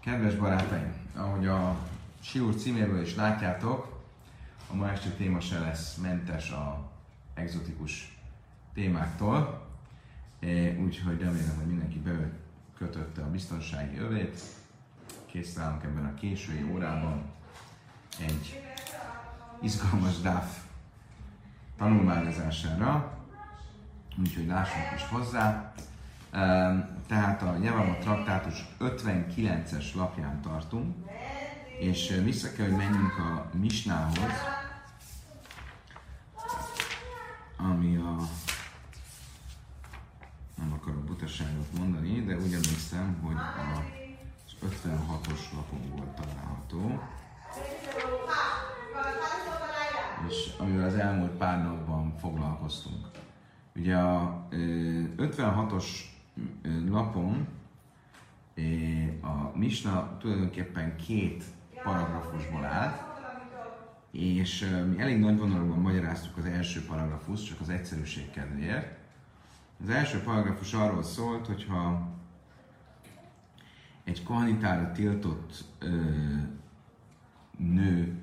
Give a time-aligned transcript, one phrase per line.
[0.00, 1.76] Kedves barátaim, ahogy a
[2.20, 4.02] Siúr címéből is látjátok,
[4.70, 6.90] a ma este téma se lesz mentes a
[7.34, 8.18] egzotikus
[8.74, 9.66] témáktól,
[10.78, 14.40] úgyhogy remélem, hogy mindenki bekötötte a biztonsági övét.
[15.26, 17.22] Készülünk ebben a késői órában
[18.18, 18.62] egy
[19.62, 20.58] izgalmas DAF
[21.76, 23.18] tanulmányozására,
[24.18, 25.72] úgyhogy lássunk is hozzá.
[27.06, 30.94] Tehát a Jevama traktátus 59-es lapján tartunk,
[31.78, 34.32] és vissza kell, hogy menjünk a Misnához,
[37.56, 38.16] ami a
[40.54, 43.84] nem akarok butaságot mondani, de úgy emlékszem, hogy a
[44.66, 47.02] 56-os lapon volt található.
[50.28, 53.06] És amivel az elmúlt pár napban foglalkoztunk.
[53.74, 55.84] Ugye a 56-os
[56.88, 57.46] lapon
[59.20, 61.44] a Misna tulajdonképpen két
[61.82, 63.08] paragrafusból áll,
[64.10, 68.98] és mi elég nagy vonalúan magyaráztuk az első paragrafus, csak az egyszerűség kedvéért.
[69.82, 72.08] Az első paragrafus arról szólt, hogyha
[74.04, 76.02] egy kohanitára tiltott ö,
[77.56, 78.18] nő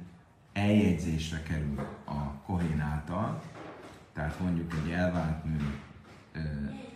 [0.54, 3.42] eljegyzésre kerül a kohén által,
[4.14, 5.80] tehát mondjuk egy elvált nő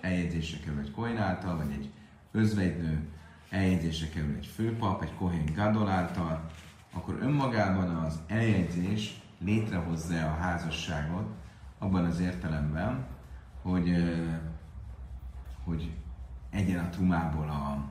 [0.02, 1.92] eljegyzésre kerül egy kohén által, vagy egy
[2.32, 3.08] özvegynő
[3.50, 6.50] eljegyzésre kerül egy főpap, egy kohén gadol által,
[6.94, 11.28] akkor önmagában az eljegyzés létrehozza a házasságot
[11.78, 13.06] abban az értelemben,
[13.62, 14.14] hogy,
[15.64, 15.92] hogy
[16.50, 17.90] egyen a trumából a,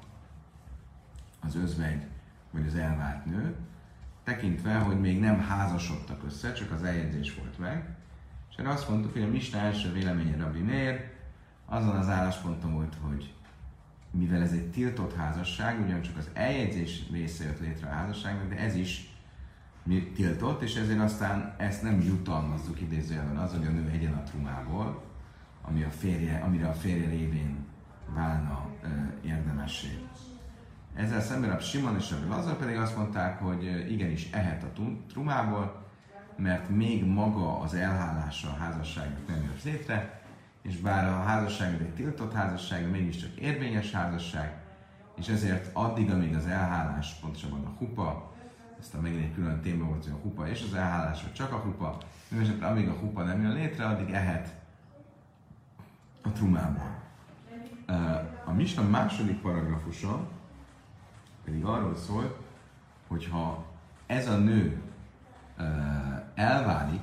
[1.40, 2.06] az özvegy
[2.50, 3.56] vagy az elvált nő,
[4.24, 7.96] tekintve, hogy még nem házasodtak össze, csak az eljegyzés volt meg,
[8.50, 11.10] és erre azt mondtuk, hogy a Mista első véleménye Rabbi Meir
[11.70, 13.34] azon az állásponton volt, hogy
[14.10, 18.74] mivel ez egy tiltott házasság, ugyancsak az eljegyzés része jött létre a házasságnak, de ez
[18.74, 19.14] is
[20.14, 25.02] tiltott, és ezért aztán ezt nem jutalmazzuk idézőjelben az, hogy a nő egyen a trumából,
[25.62, 27.66] ami a férje, amire a férje révén
[28.14, 28.88] válna e,
[29.22, 29.98] érdemessé.
[30.94, 35.86] Ezzel szemben a Simon és a Lazar pedig azt mondták, hogy igenis ehet a trumából,
[36.36, 40.19] mert még maga az elhálása a házasságnak nem jött létre,
[40.62, 44.60] és bár a házasság egy tiltott házasság, mégiscsak érvényes házasság,
[45.16, 48.28] és ezért addig, amíg az elhálás, pontosabban a hupa,
[48.94, 51.56] a megint egy külön téma volt, hogy a hupa és az elhálás, vagy csak a
[51.56, 51.98] hupa,
[52.28, 54.54] mindenesetre amíg a hupa nem jön létre, addig ehet
[56.22, 56.98] a trumából.
[58.44, 60.28] A Misna második paragrafusa
[61.44, 62.36] pedig arról szól,
[63.08, 63.64] hogyha
[64.06, 64.82] ez a nő
[66.34, 67.02] elválik,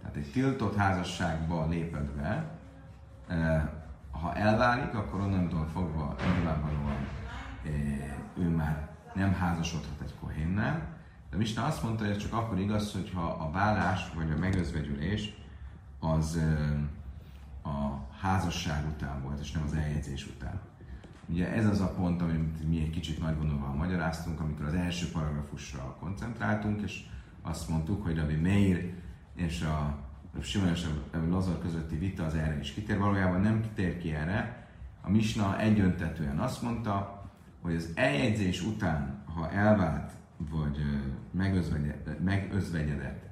[0.00, 2.57] tehát egy tiltott házasságba léped be,
[4.10, 7.06] ha elválik, akkor onnantól fogva nyilvánvalóan
[8.38, 10.96] ő már nem házasodhat egy kohénnel,
[11.30, 15.36] de Mista azt mondta, hogy ez csak akkor igaz, hogyha a vállás vagy a megözvegyülés
[16.00, 16.38] az
[17.62, 20.60] a házasság után volt, és nem az eljegyzés után.
[21.26, 25.10] Ugye ez az a pont, amit mi egy kicsit nagy vonalval magyaráztunk, amikor az első
[25.10, 27.04] paragrafusra koncentráltunk, és
[27.42, 28.94] azt mondtuk, hogy Rabbi Meir
[29.34, 29.96] és a
[30.40, 30.86] Simon és
[31.28, 32.98] Lazar közötti vita az erre is kitér.
[32.98, 34.66] Valójában nem kitér ki erre.
[35.00, 37.22] A Misna egyöntetően azt mondta,
[37.60, 40.78] hogy az eljegyzés után, ha elvált vagy
[42.20, 43.28] megözvegyedett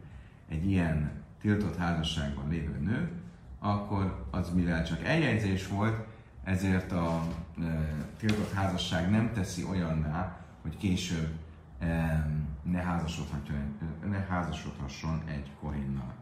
[0.49, 3.11] egy ilyen tiltott házasságban lévő nő,
[3.59, 6.07] akkor az mivel csak eljegyzés volt,
[6.45, 7.23] ezért a
[7.61, 11.28] e, tiltott házasság nem teszi olyanná, hogy később
[11.78, 11.87] e,
[12.63, 12.83] ne,
[14.09, 16.15] ne házasodhasson egy kohénnal.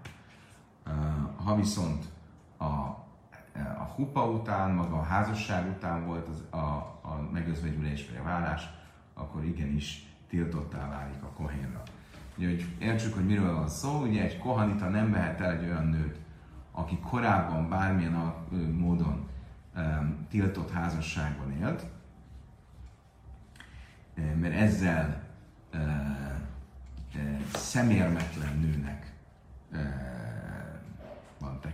[1.45, 2.05] Ha viszont
[2.57, 2.65] a,
[3.79, 6.65] a hupa után, maga a házasság után volt az, a,
[7.03, 8.69] a megözvegyülés vagy a vállás,
[9.15, 11.83] akkor igenis tiltottá válik a kohénra.
[12.37, 15.87] Ugye, hogy értsük, hogy miről van szó, ugye egy kohanita nem vehet el egy olyan
[15.87, 16.19] nőt,
[16.73, 18.35] aki korábban bármilyen a,
[18.73, 19.29] módon
[19.77, 21.87] um, tiltott házasságban élt,
[24.41, 25.23] mert ezzel
[25.75, 25.81] uh,
[27.15, 29.13] uh, szemérmetlen nőnek
[29.71, 30.14] van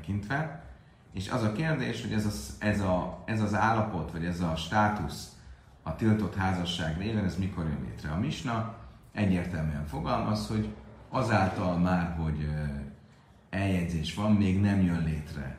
[0.00, 0.64] tekintve.
[1.12, 4.56] És az a kérdés, hogy ez, a, ez, a, ez az állapot, vagy ez a
[4.56, 5.36] státusz
[5.82, 8.10] a tiltott házasság révén, ez mikor jön létre?
[8.10, 8.74] A misna
[9.12, 10.68] egyértelműen fogalmaz, hogy
[11.08, 12.50] azáltal már, hogy
[13.50, 15.58] eljegyzés van, még nem jön létre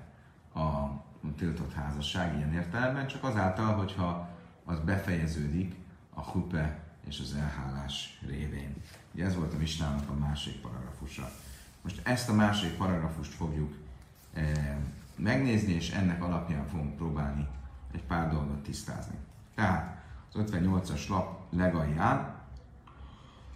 [0.53, 0.99] a
[1.37, 4.29] tiltott házasság ilyen értelemben, csak azáltal, hogyha
[4.65, 5.75] az befejeződik
[6.13, 8.75] a hupe és az elhálás révén.
[9.13, 11.29] Ugye ez volt a misnának a másik paragrafusa.
[11.81, 13.80] Most ezt a másik paragrafust fogjuk
[15.15, 17.47] megnézni, és ennek alapján fogunk próbálni
[17.93, 19.15] egy pár dolgot tisztázni.
[19.55, 22.39] Tehát az 58-as lap legalján,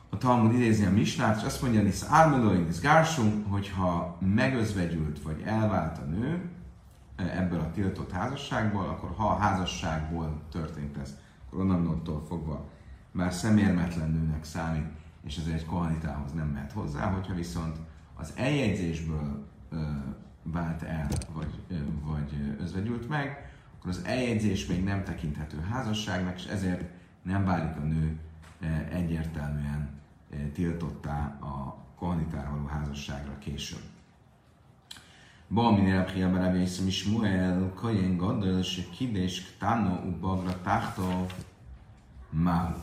[0.09, 5.97] a Talmud idézi a Misnát, és azt mondja, hogy Ármelóin, Gársum, hogyha megözvegyült vagy elvált
[5.97, 6.49] a nő
[7.15, 12.69] ebből a tiltott házasságból, akkor ha a házasságból történt ez, akkor onnantól fogva
[13.11, 14.87] már szemérmetlen nőnek számít,
[15.23, 17.77] és ezért kohanitához nem mehet hozzá, hogyha viszont
[18.15, 19.47] az eljegyzésből
[20.51, 21.61] vált el, vagy,
[22.03, 26.83] vagy özvegyült meg, akkor az eljegyzés még nem tekinthető házasságnak, és ezért
[27.21, 28.19] nem válik a nő
[28.91, 29.89] egyértelműen
[30.53, 33.83] tiltottá a kohanitár való házasságra később.
[35.49, 41.25] Balmin elpria belevészem is Muel, Kajen Gadol, se kidés, ktano, ubagra, táhtó,
[42.29, 42.73] máu.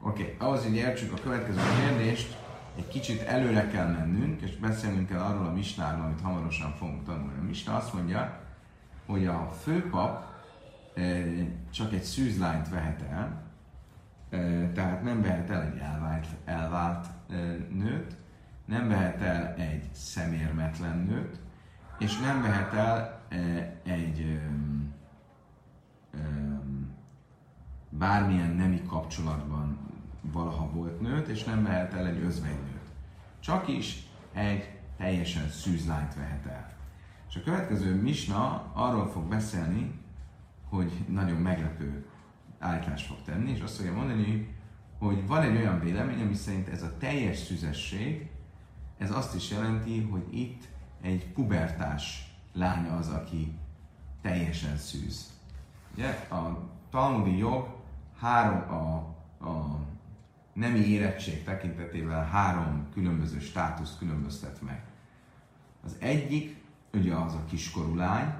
[0.00, 0.34] Oké, okay.
[0.38, 2.45] ahhoz, hogy értsük a következő kérdést,
[2.76, 7.38] egy kicsit előre kell mennünk, és beszélnünk kell arról a misnáról, amit hamarosan fogunk tanulni.
[7.38, 8.40] A misna azt mondja,
[9.06, 10.24] hogy a főpap
[11.70, 13.44] csak egy szűzlányt vehet el,
[14.74, 17.06] tehát nem vehet el egy elvált, elvált
[17.70, 18.16] nőt,
[18.64, 21.40] nem vehet el egy szemérmetlen nőt,
[21.98, 23.20] és nem vehet el
[23.82, 24.40] egy
[27.88, 29.78] bármilyen nemi kapcsolatban
[30.32, 32.86] valaha volt nőt, és nem vehet el egy özvegynőt.
[33.40, 36.74] Csak is egy teljesen szűzlányt vehet el.
[37.28, 40.00] És a következő misna arról fog beszélni,
[40.68, 42.06] hogy nagyon meglepő
[42.58, 44.54] állítást fog tenni, és azt fogja mondani,
[44.98, 48.30] hogy van egy olyan vélemény, ami szerint ez a teljes szüzesség,
[48.98, 50.68] ez azt is jelenti, hogy itt
[51.00, 53.58] egy pubertás lánya az, aki
[54.22, 55.30] teljesen szűz.
[55.94, 56.08] Ugye?
[56.30, 57.68] A talmudi jog
[58.18, 58.94] három, a,
[59.46, 59.78] a
[60.56, 64.84] nemi érettség tekintetében három különböző státuszt különböztet meg.
[65.84, 68.34] Az egyik, ugye az a kiskorú lány,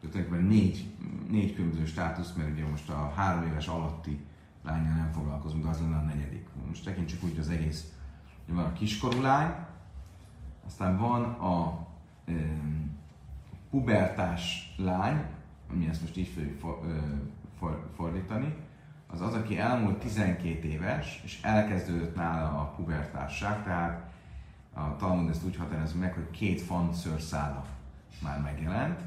[0.00, 0.90] tulajdonképpen négy,
[1.30, 4.24] négy különböző státusz, mert ugye most a három éves alatti
[4.64, 6.48] lányjal nem foglalkozunk, de az lenne a negyedik.
[6.68, 7.92] Most tekintsük úgy az egész.
[8.44, 9.54] Ugye van a kiskorú lány,
[10.66, 11.86] aztán van a
[12.24, 12.32] e,
[13.70, 15.24] pubertás lány,
[15.70, 17.20] ami ezt most így fogjuk for, e,
[17.58, 18.54] for, fordítani,
[19.06, 24.10] az az, aki elmúlt 12 éves, és elkezdődött nála a pubertásság, tehát
[24.74, 27.66] a Talmud ezt úgy határozza meg, hogy két szőrszála
[28.22, 29.00] már megjelent,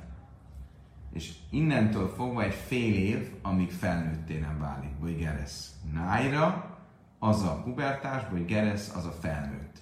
[1.13, 5.75] és innentől fogva egy fél év, amíg felnőtté nem válik, vagy geresz.
[5.93, 6.77] Nájra
[7.19, 9.77] az a pubertás, vagy geresz az a felnőtt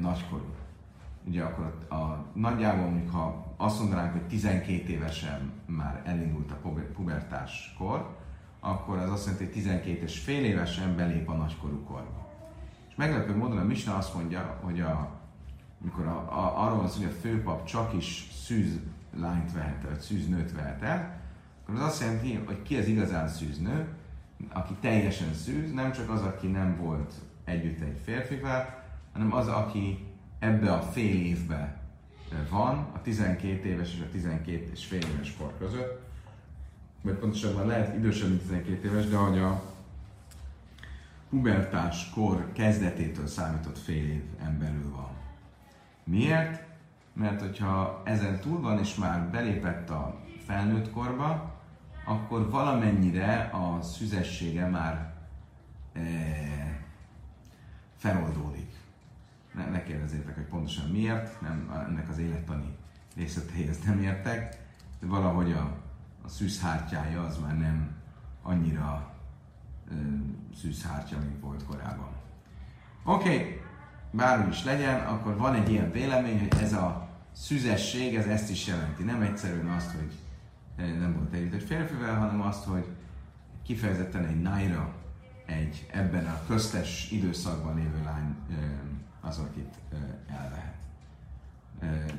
[0.00, 0.54] nagykorú.
[1.24, 6.70] Ugye akkor a, a, nagyjából, mondjuk, ha azt mondanánk, hogy 12 évesen már elindult a
[6.94, 8.16] pubertáskor,
[8.60, 12.28] akkor az azt jelenti, hogy 12 és fél évesen belép a nagykorú korba.
[12.88, 15.10] És meglepő módon a Misna azt mondja, hogy a,
[15.78, 18.78] mikor a, a, arról van szó, hogy a főpap csak is szűz
[19.16, 21.20] lányt vehet el, vagy szűznőt vehet el,
[21.62, 23.88] akkor az azt jelenti, hogy ki az igazán szűznő,
[24.52, 27.12] aki teljesen szűz, nem csak az, aki nem volt
[27.44, 30.06] együtt egy férfivel, hanem az, aki
[30.38, 31.80] ebbe a fél évbe
[32.50, 35.97] van, a 12 éves és a 12 és fél éves kor között,
[37.02, 39.62] vagy pontosabban lehet idősebb, mint 12 éves, de hogy a
[41.30, 44.22] pubertás kor kezdetétől számított fél év
[44.58, 45.10] belül van.
[46.04, 46.68] Miért?
[47.18, 51.56] mert hogyha ezen túl van és már belépett a felnőtt korba,
[52.04, 55.14] akkor valamennyire a szüzessége már
[55.92, 56.00] e,
[57.96, 58.72] feloldódik.
[59.54, 62.76] Ne, ne kérdezzétek, hogy pontosan miért, nem, ennek az élettani
[63.16, 64.62] részleteihez nem értek,
[65.00, 65.76] de valahogy a,
[66.28, 67.90] a szűzhártyája az már nem
[68.42, 69.14] annyira
[69.90, 69.94] e,
[70.60, 72.08] szűzhártya, mint volt korábban.
[73.04, 73.60] Oké, okay.
[74.10, 78.66] bármi is legyen, akkor van egy ilyen vélemény, hogy ez a szüzesség, ez ezt is
[78.66, 79.02] jelenti.
[79.02, 80.12] Nem egyszerűen azt, hogy
[80.76, 82.86] nem volt együtt egy férfivel, hanem azt, hogy
[83.62, 84.94] kifejezetten egy naira,
[85.46, 88.36] egy ebben a köztes időszakban lévő lány
[89.20, 89.98] az, akit eh,
[90.42, 90.76] elvehet.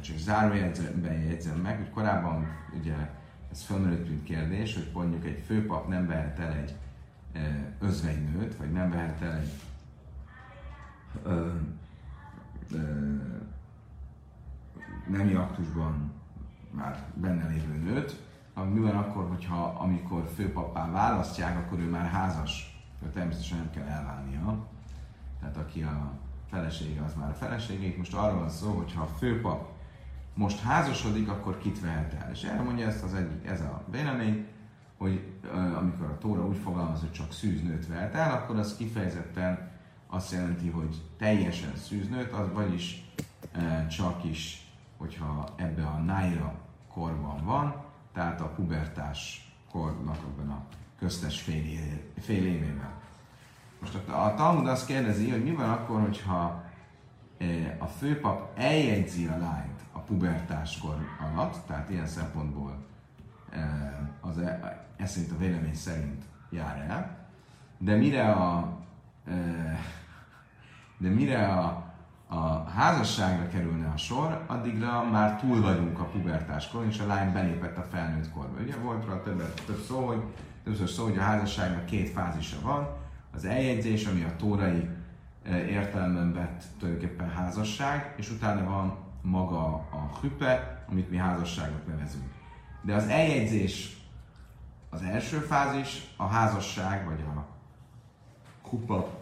[0.02, 2.48] Csak zárójelben jegyzem meg, hogy korábban
[2.80, 2.96] ugye
[3.52, 6.76] ez felmerült, mint kérdés, hogy mondjuk egy főpap nem vehet el egy
[7.80, 9.52] özvegynőt, vagy nem vehet el egy
[11.24, 11.50] ö,
[12.72, 13.16] ö,
[15.08, 16.12] nemi aktusban
[16.72, 18.28] már benne lévő nőt,
[18.66, 23.88] mi van akkor, hogyha amikor főpapá választják, akkor ő már házas, ő természetesen nem kell
[23.88, 24.68] elválnia.
[25.40, 26.12] Tehát aki a
[26.50, 27.98] felesége, az már a felesége.
[27.98, 29.72] Most arról van szó, hogy ha a főpap
[30.40, 32.32] most házasodik, akkor kit vehet el.
[32.32, 34.48] És erre ezt az egyik, ez a vélemény,
[34.98, 35.34] hogy
[35.78, 39.72] amikor a Tóra úgy fogalmaz, hogy csak szűznőt vehet el, akkor az kifejezetten
[40.08, 43.12] azt jelenti, hogy teljesen szűznőt, az vagyis
[43.90, 44.68] csak is
[44.98, 46.54] hogyha ebbe a nájra
[46.94, 50.66] korban van, tehát a pubertás kornak abban a
[51.00, 51.64] köztes fél,
[52.20, 52.92] fél évével.
[53.80, 56.69] Most a, a Talmud azt kérdezi, hogy mi van akkor, hogyha
[57.78, 60.96] a főpap eljegyzi a lányt a pubertáskor
[61.32, 62.86] alatt, tehát ilyen szempontból
[64.22, 67.18] az, e, ez szerint a vélemény szerint jár el,
[67.78, 68.78] de mire a,
[70.98, 71.94] de mire a,
[72.28, 77.78] a házasságra kerülne a sor, addigra már túl vagyunk a pubertáskor, és a lány belépett
[77.78, 78.62] a felnőtt korba.
[78.62, 80.24] Ugye volt rá több, több szó, hogy,
[80.64, 82.88] többször szó, hogy a házasságnak két fázisa van.
[83.34, 84.90] Az eljegyzés, ami a tórai
[85.50, 92.32] értelemben vett tulajdonképpen házasság, és utána van maga a hüpe, amit mi házasságnak nevezünk.
[92.82, 93.98] De az eljegyzés
[94.90, 97.46] az első fázis, a házasság, vagy a
[98.62, 99.18] kupa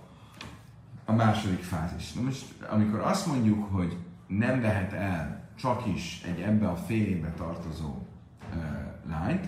[1.05, 2.13] a második fázis.
[2.13, 7.05] Na most, amikor azt mondjuk, hogy nem vehet el csak is egy ebbe a fél
[7.05, 8.07] évbe tartozó
[8.53, 8.63] uh,
[9.09, 9.45] lányt,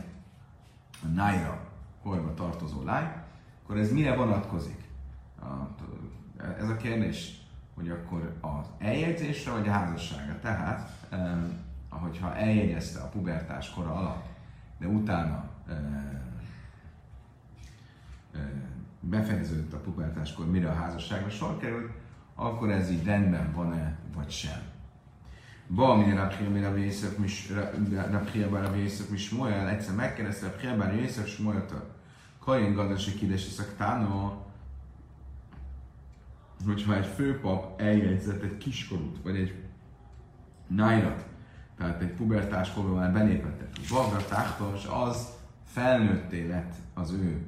[1.03, 1.67] a nájra
[2.03, 3.11] korba tartozó lány,
[3.63, 4.87] akkor ez mire vonatkozik?
[5.41, 5.45] A,
[6.59, 7.41] ez a kérdés,
[7.75, 10.39] hogy akkor az eljegyzésre vagy a házasságra.
[10.39, 10.89] Tehát,
[11.89, 14.25] ahogyha eljegyezte a pubertás kora alatt,
[14.79, 15.49] de utána
[18.99, 21.91] befejeződött a pubertáskor, mire a házasságra sor került,
[22.35, 24.61] akkor ez így rendben van-e, vagy sem.
[25.67, 27.15] Ba, mi Rabhia, mi Rabbi Yészak,
[28.11, 31.95] Rabhia, Rabbi Yészak, mi Smoyal, egyszer megkérdezte Rabhia, Rabbi Yészak, Smoyaltól,
[32.39, 34.45] Kain Gadasi Kidesi Szaktánó,
[36.65, 39.55] hogyha egy főpap eljegyzett egy kiskorút, vagy egy
[40.67, 41.25] nájrat,
[41.77, 44.19] tehát egy pubertás korban már belépett Vagra
[44.75, 45.27] és az
[45.65, 47.45] felnőtté lett az ő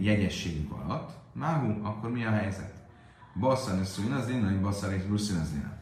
[0.00, 2.72] jegyességük alatt, máhu, akkor mi a helyzet?
[3.38, 5.72] Basszan és szújn az dina, vagy basszan és bruszin az dina.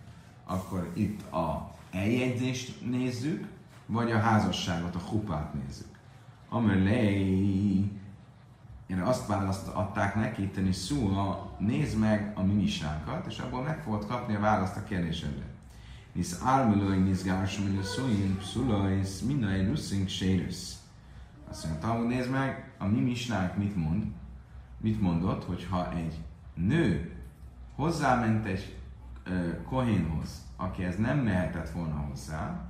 [0.44, 3.46] Akkor itt a eljegyzést nézzük,
[3.86, 5.88] vagy a házasságot, a hupát nézzük.
[6.48, 7.90] Amelé,
[8.86, 14.06] én azt választ adták neki, tenni szúla, nézd meg a minisánkat, és abból meg fogod
[14.06, 15.44] kapni a választ a kérdésedre.
[16.12, 20.78] Nisz ármülői nizgásom, hogy a szújn, szulajsz, minai russzink sérüsz.
[21.50, 24.04] Azt mondja, Talmud nézd meg, a mi misnánk mit mond?
[24.80, 26.14] Mit mondott, hogyha egy
[26.54, 27.12] nő
[27.74, 28.76] hozzáment egy
[29.26, 30.44] uh, kohénhoz,
[30.78, 32.66] ez nem mehetett volna hozzá,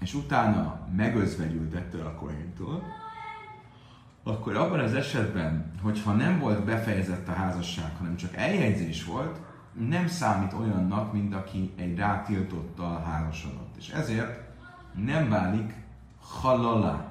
[0.00, 2.82] és utána megözvegyült ettől a kohéntól,
[4.28, 9.40] akkor abban az esetben, hogyha nem volt befejezett a házasság, hanem csak eljegyzés volt,
[9.72, 13.74] nem számít olyannak, mint aki egy rátiltottal házasodott.
[13.78, 14.40] És ezért
[15.04, 15.74] nem válik
[16.20, 17.10] halala,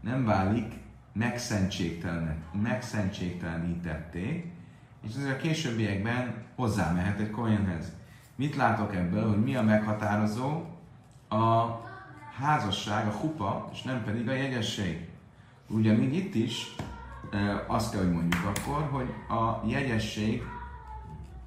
[0.00, 0.74] nem válik
[2.52, 4.52] megszentségtelenítetté,
[5.02, 7.92] és ezért a későbbiekben hozzámehet egy kohenhez.
[8.36, 10.64] Mit látok ebből, hogy mi a meghatározó?
[11.28, 11.66] A
[12.40, 15.07] házasság, a hupa, és nem pedig a jegyesség.
[15.68, 16.74] Ugyanígy itt is
[17.66, 19.08] azt kell, hogy mondjuk akkor, hogy
[19.38, 20.42] a jegyesség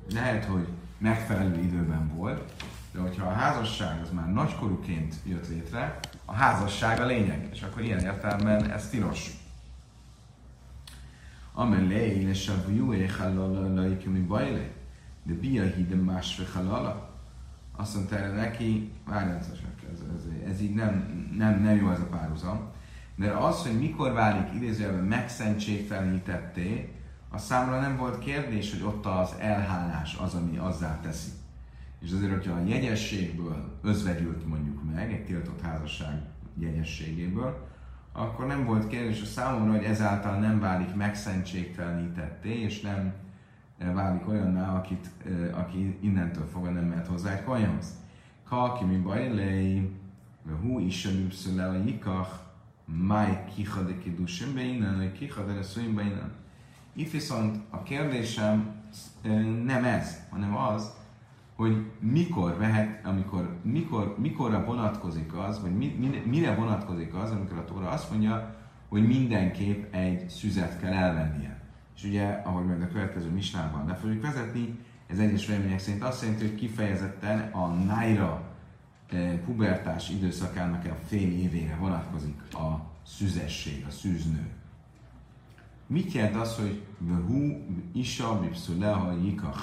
[0.10, 2.54] lehet, hogy megfelelő időben volt,
[2.92, 7.82] de hogyha a házasság az már nagykorúként jött létre, a házasság a lényeg, és akkor
[7.82, 9.30] ilyen értelemben ez tilos.
[11.54, 14.70] Amelé, és a vjú éjhalala, mi bajle,
[15.24, 17.10] de bia hide másfe halala.
[17.76, 19.48] Azt mondta neki, várjál, ez,
[20.16, 22.72] ez, ez, így nem, nem, nem jó ez a párhuzam,
[23.22, 26.94] de az, hogy mikor válik idézőjelben megszentségtelenítetté,
[27.30, 31.30] a számra nem volt kérdés, hogy ott az elhálás az, ami azzá teszi.
[32.00, 36.22] És azért, hogyha a jegyességből özvegyült mondjuk meg, egy tiltott házasság
[36.60, 37.68] jegyességéből,
[38.14, 43.14] akkor nem volt kérdés a számomra, hogy ezáltal nem válik megszentségtelenítetté, és nem
[43.78, 48.00] eh, válik olyanná, akit, eh, aki innentől fogva nem mehet hozzá egy kajamhoz.
[48.48, 49.92] Kalki mi bajlei,
[50.62, 51.06] hú is
[51.58, 52.50] a jikach,
[52.98, 56.32] máj kichade kidusim beinan, vagy kichade leszújim beinan.
[56.94, 58.82] Itt viszont a kérdésem
[59.66, 60.92] nem ez, hanem az,
[61.56, 67.58] hogy mikor vehet, amikor, mikor, mikorra vonatkozik az, vagy mi, mi, mire vonatkozik az, amikor
[67.58, 68.56] a Tóra azt mondja,
[68.90, 71.62] hogy mindenképp egy szüzet kell elvennie.
[71.96, 76.22] És ugye, ahogy majd a következő misnában le fogjuk vezetni, ez egyes vélemények szerint azt
[76.22, 78.51] jelenti, hogy kifejezetten a nájra
[79.46, 84.50] pubertás időszakának a fél évére vonatkozik a szüzesség, a szűznő.
[85.88, 86.82] Mit jelent az, hogy
[87.28, 87.58] hu
[87.94, 89.62] isa bipszu leha jikach,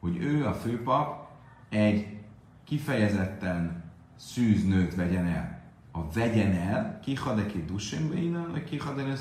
[0.00, 1.28] hogy ő a főpap,
[1.68, 2.16] egy
[2.64, 3.84] kifejezetten
[4.16, 5.60] szűz nőt vegyen el.
[5.92, 8.80] A vegyen el, kihadeki dusimbe innen, vagy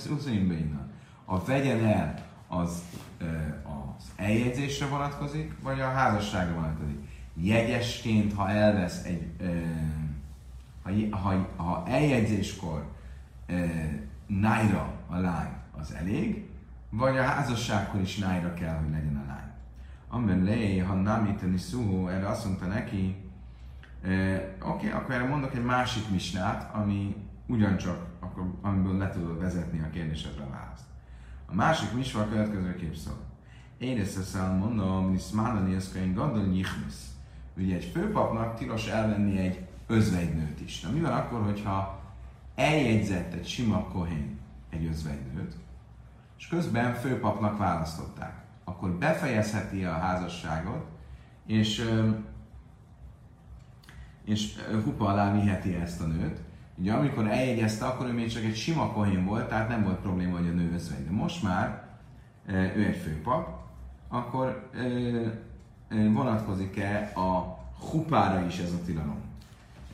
[0.10, 0.92] uszimbe innen.
[1.26, 2.84] A vegyen el az,
[3.64, 7.05] az eljegyzésre vonatkozik, vagy a házasságra vonatkozik.
[7.36, 9.28] Jegyesként, ha elvesz egy,
[10.82, 12.92] ha, ha, ha eljegyzéskor
[14.28, 16.50] nájra a lány az elég,
[16.90, 19.52] vagy a házasságkor is nájra kell, hogy legyen a lány.
[20.10, 23.16] Amiben lé, ha nem íteni szó, erre azt mondta neki,
[24.02, 27.16] oké, okay, akkor erre mondok egy másik misnát, ami
[27.48, 30.84] ugyancsak, akkor, amiből le tudod vezetni a kérdésedre a választ.
[31.46, 33.18] A másik misva a következő szól.
[33.78, 37.15] Én ezt mondom, hogy Smálani Eszkain Gadol Nyichnisz.
[37.58, 40.82] Ugye egy főpapnak tilos elvenni egy özvegynőt is.
[40.82, 42.00] Na mi van akkor, hogyha
[42.56, 45.56] eljegyzett egy sima kohén egy özvegynőt,
[46.38, 50.86] és közben főpapnak választották, akkor befejezheti a házasságot,
[51.46, 51.90] és,
[54.26, 56.40] és hupa alá viheti ezt a nőt.
[56.78, 60.38] Ugye amikor eljegyezte, akkor ő még csak egy sima kohén volt, tehát nem volt probléma,
[60.38, 61.06] hogy a nő özvegy.
[61.06, 61.84] De most már
[62.48, 63.64] ő egy főpap,
[64.08, 64.70] akkor
[65.90, 67.58] vonatkozik-e a
[67.90, 69.24] hupára is ez a tilalom?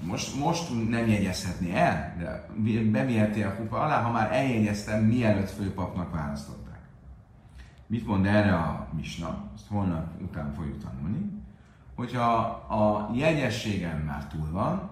[0.03, 2.45] Most, most nem jegyezhetné el, de
[2.91, 6.79] beviheti a hupa alá, ha már eljegyeztem, mielőtt főpapnak választották.
[7.87, 9.49] Mit mond erre a misna?
[9.55, 11.31] Ezt holnap után fogjuk tanulni.
[11.95, 12.33] Hogyha
[12.69, 14.89] a jegyességem már túl van,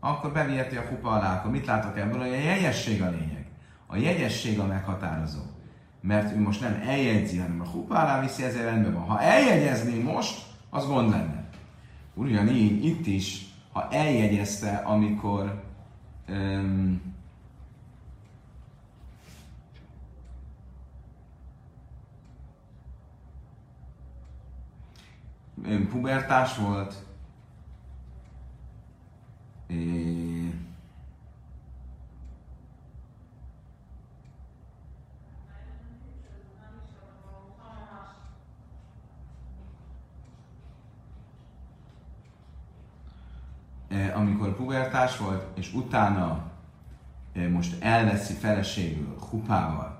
[0.00, 1.38] akkor beviheti a kupa alá.
[1.38, 2.18] Akkor mit látok ebből?
[2.18, 3.46] Hogy a jegyesség a lényeg.
[3.86, 5.40] A jegyesség a meghatározó
[6.00, 9.02] mert ő most nem eljegyzi, hanem a hupa alá viszi, ezért rendben van.
[9.02, 11.48] Ha eljegyezné most, az gond lenne.
[12.14, 15.62] Ugyanígy itt is, ha eljegyezte, amikor
[16.28, 17.02] um,
[25.90, 26.94] pubertás volt,
[29.66, 30.49] és
[44.14, 46.50] amikor pubertás volt, és utána
[47.32, 49.98] eh, most elveszi feleségül hupával,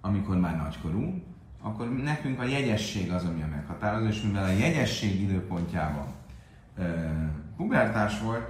[0.00, 1.22] amikor már nagykorú,
[1.64, 6.06] akkor nekünk a jegyesség az, ami a meghatározó, és mivel a jegyesség időpontjában
[6.78, 6.84] e,
[7.56, 8.48] pubertás volt,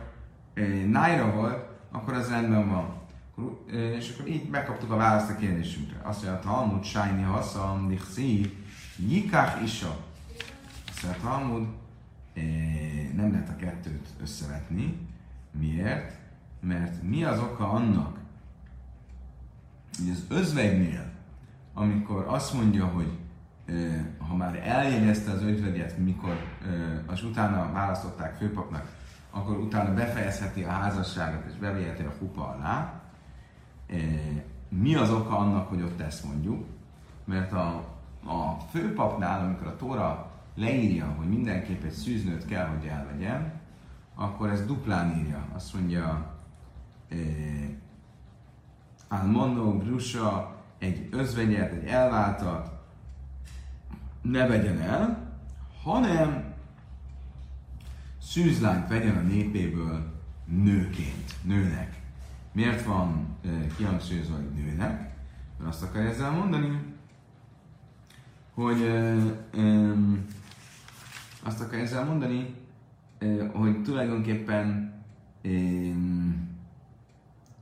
[0.54, 3.02] e, nájra volt, akkor ez rendben van.
[3.98, 5.96] És akkor így megkaptuk a választ a kérdésünkre.
[6.02, 8.56] Azt mondja, Talmud, Sájni, Haszam, Dichszi,
[9.08, 9.96] Jikach Isa.
[10.88, 11.66] Azt mondja, Talmud,
[13.16, 15.08] nem lehet a kettőt összevetni.
[15.50, 16.18] Miért?
[16.60, 18.18] Mert mi az oka annak,
[19.98, 21.10] hogy az özvegynél,
[21.74, 23.18] amikor azt mondja, hogy
[24.18, 26.36] ha már eljegyezte az özvegyet, mikor
[27.06, 28.92] az utána választották főpapnak,
[29.30, 33.00] akkor utána befejezheti a házasságot és beviheti a kupa alá.
[34.68, 36.64] Mi az oka annak, hogy ott ezt mondjuk?
[37.24, 37.66] Mert a,
[38.26, 43.52] a főpapnál, amikor a Tóra leírja, hogy mindenképp egy szűznőt kell, hogy elvegyen,
[44.14, 45.46] akkor ez duplán írja.
[45.54, 46.34] Azt mondja,
[47.08, 47.18] eh,
[49.08, 52.72] Almono, Grusa, egy özvegyet, egy elváltat
[54.22, 55.32] ne vegyen el,
[55.82, 56.54] hanem
[58.22, 60.12] szűzlányt vegyen a népéből
[60.44, 62.00] nőként, nőnek.
[62.52, 65.14] Miért van eh, kihangsúlyozva, hogy nőnek?
[65.58, 66.78] Mert azt akarja ezzel mondani,
[68.54, 69.92] hogy eh, eh,
[71.44, 72.54] azt akar ezzel mondani,
[73.52, 74.92] hogy tulajdonképpen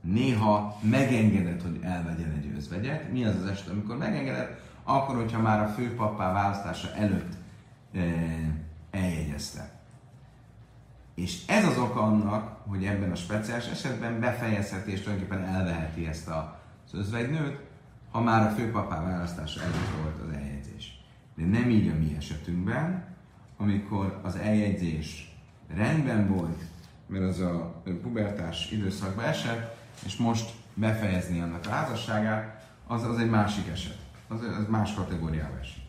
[0.01, 3.11] néha megengedett, hogy elvegyen egy özvegyet.
[3.11, 4.61] Mi az az eset, amikor megengedett?
[4.83, 7.33] Akkor, hogyha már a főpappá választása előtt
[8.91, 9.71] eljegyezte.
[11.15, 16.27] És ez az oka annak, hogy ebben a speciális esetben befejezheti és tulajdonképpen elveheti ezt
[16.27, 17.59] a, az özvegynőt,
[18.11, 21.03] ha már a főpapá választása előtt volt az eljegyzés.
[21.35, 23.12] De nem így a mi esetünkben,
[23.57, 25.35] amikor az eljegyzés
[25.75, 26.63] rendben volt,
[27.07, 33.29] mert az a pubertás időszakba esett, és most befejezni annak a házasságát, az, az egy
[33.29, 33.97] másik eset.
[34.27, 35.83] Az, az más kategóriába esik.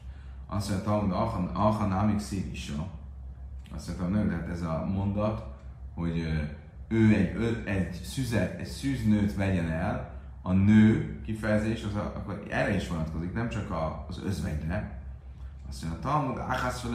[0.47, 2.87] Azt mondta, hogy Alhanámik szívisa.
[3.75, 5.45] Azt mondta, hogy hát ez a mondat,
[5.95, 6.27] hogy
[6.89, 12.75] ő egy, egy szüzet, egy szűznőt vegyen el, a nő kifejezés, az a, akkor erre
[12.75, 15.03] is vonatkozik, nem csak a, az özvegyre,
[15.69, 16.87] azt mondja, a Talmud, Áhász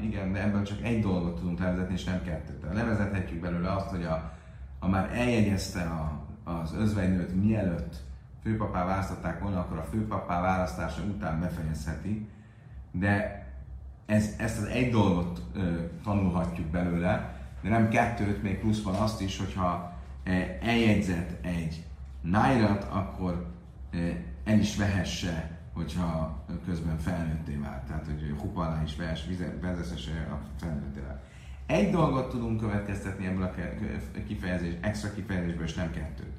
[0.00, 2.60] igen, de ebből csak egy dolgot tudunk levezetni, és nem kettőt.
[2.60, 4.32] De levezethetjük belőle azt, hogy a,
[4.78, 7.96] a már eljegyezte a, az özvegynőt mielőtt
[8.42, 12.28] főpapá választották volna, akkor a főpapá választása után befejezheti,
[12.90, 13.46] de
[14.06, 19.20] ez, ezt az egy dolgot ö, tanulhatjuk belőle, de nem kettőt, még plusz van azt
[19.20, 19.98] is, hogyha
[20.60, 21.84] eljegyzett egy
[22.20, 23.46] nájrat, akkor
[24.44, 27.82] el is vehesse hogyha közben felnőtté vált.
[27.82, 29.26] Tehát, hogy hupa alá is vers,
[29.60, 31.20] vezesse a felnőtté vált.
[31.66, 33.52] Egy dolgot tudunk következtetni ebből a
[34.26, 36.36] kifejezés, extra kifejezésből, és nem kettőt.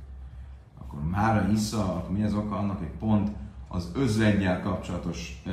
[0.77, 3.32] A akkor mára isza, akkor mi az oka annak, hogy pont
[3.67, 5.43] az özvegyel kapcsolatos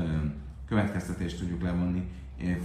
[0.67, 2.11] következtetést tudjuk levonni,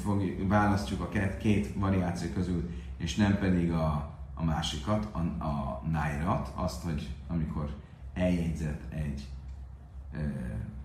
[0.04, 5.84] fog, választjuk a két, két variáció közül, és nem pedig a, a másikat, a, a
[5.92, 7.76] nájrat, azt, hogy amikor
[8.14, 9.28] eljegyzett egy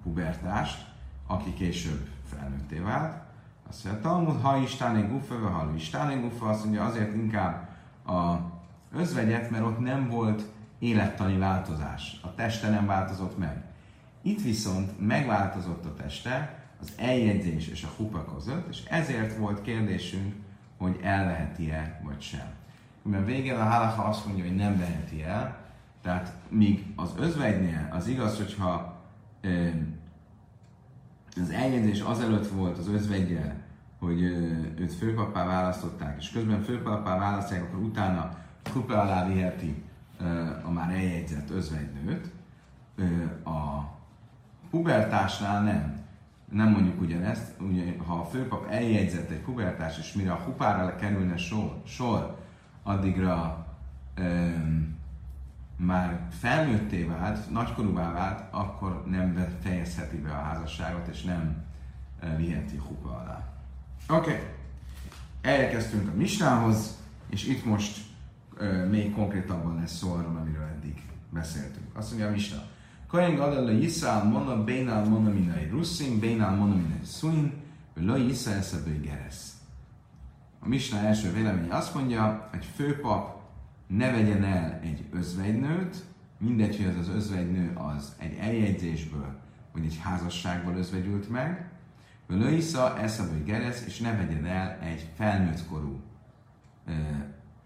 [0.08, 0.86] pubertást,
[1.26, 3.22] aki később felnőtté vált,
[3.68, 7.68] azt mondja, Talmud, ha Istáné gufa, vagy ha Istáné gufa, azt mondja, azért inkább
[8.06, 8.36] a
[8.92, 10.42] özvegyet, mert ott nem volt
[10.78, 12.20] élettani változás.
[12.22, 13.62] A teste nem változott meg.
[14.22, 20.34] Itt viszont megváltozott a teste az eljegyzés és a hupa között, és ezért volt kérdésünk,
[20.78, 22.46] hogy elveheti-e vagy sem.
[23.02, 25.56] Mert végén a halacha azt mondja, hogy nem veheti el,
[26.02, 28.96] tehát míg az özvegynél az igaz, hogyha
[29.40, 29.68] ö,
[31.40, 33.56] az eljegyzés azelőtt volt az özvegyel,
[33.98, 34.22] hogy
[34.78, 38.36] őt főpapá választották, és közben főpapá választják, akkor utána
[38.72, 39.82] kupa alá viheti
[40.64, 42.30] a már eljegyzett özvegynőt.
[43.44, 43.82] A
[44.70, 45.96] pubertásnál nem.
[46.52, 51.36] Nem mondjuk ugyanezt, ugye, ha a főpap eljegyzett egy pubertás, és mire a hupára kerülne
[51.36, 52.38] sor, sor
[52.82, 53.66] addigra
[54.14, 54.97] öm,
[55.78, 61.64] már felnőtté vált, nagykorúvá vált, akkor nem fejezheti be a házasságot, és nem
[62.36, 63.48] viheti hupa alá.
[64.08, 64.42] Oké, okay.
[65.40, 67.98] elkezdtünk a misnához, és itt most
[68.56, 71.96] ö, még konkrétabban lesz szó arról, amiről eddig beszéltünk.
[71.96, 72.62] Azt mondja a misna.
[73.08, 77.52] Kohen gadol Yisrael mona bénál mona minai russzin, bénál mona minai szuin,
[77.94, 79.52] lo Yisrael szebő geresz.
[80.60, 83.37] A Misna első véleménye azt mondja, hogy főpap
[83.88, 86.04] ne vegyen el egy özvegynőt,
[86.38, 89.38] mindegy, hogy az az özvegynő az egy eljegyzésből,
[89.72, 91.70] vagy egy házasságból özvegyült meg,
[92.28, 96.00] Lőisza eszabő geresz, és ne vegyen el egy felnőtt korú
[96.86, 96.92] ö,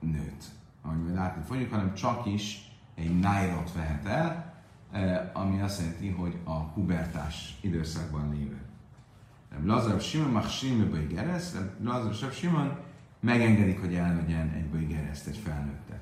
[0.01, 0.45] nőt.
[0.83, 4.55] Ahogy majd látni fogjuk, hanem csak is egy nájrot vehet el,
[4.93, 8.61] ö, ami azt jelenti, hogy a pubertás időszakban lévő.
[9.65, 12.77] Lazar Simon Machsim Böj Geresz, Lazar Simon
[13.21, 16.02] megengedik, hogy elvegyen egy Böj Gereszt, egy felnőttet.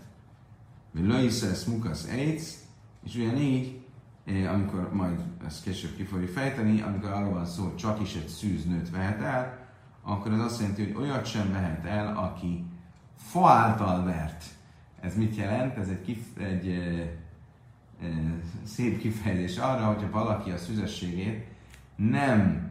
[0.92, 2.58] Löjszesz Mukasz Eitz,
[3.04, 3.80] és ugyanígy,
[4.24, 8.14] eh, amikor majd ezt később ki fogjuk fejteni, amikor arról van szó, hogy csak is
[8.14, 9.58] egy szűz nőt vehet el,
[10.02, 12.64] akkor az azt jelenti, hogy olyat sem vehet el, aki
[13.16, 14.44] fa által vert.
[15.00, 15.76] Ez mit jelent?
[15.76, 16.80] Ez egy, kif- egy e,
[18.02, 18.08] e,
[18.64, 21.46] szép kifejezés arra, hogyha valaki a szüzességét
[21.96, 22.70] nem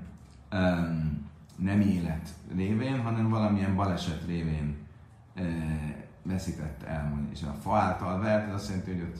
[0.51, 4.77] um, nem élet révén, hanem valamilyen baleset révén
[5.35, 5.43] e,
[6.23, 7.27] veszített el.
[7.31, 9.17] És a fa által vert, ez azt jelenti, hogy ott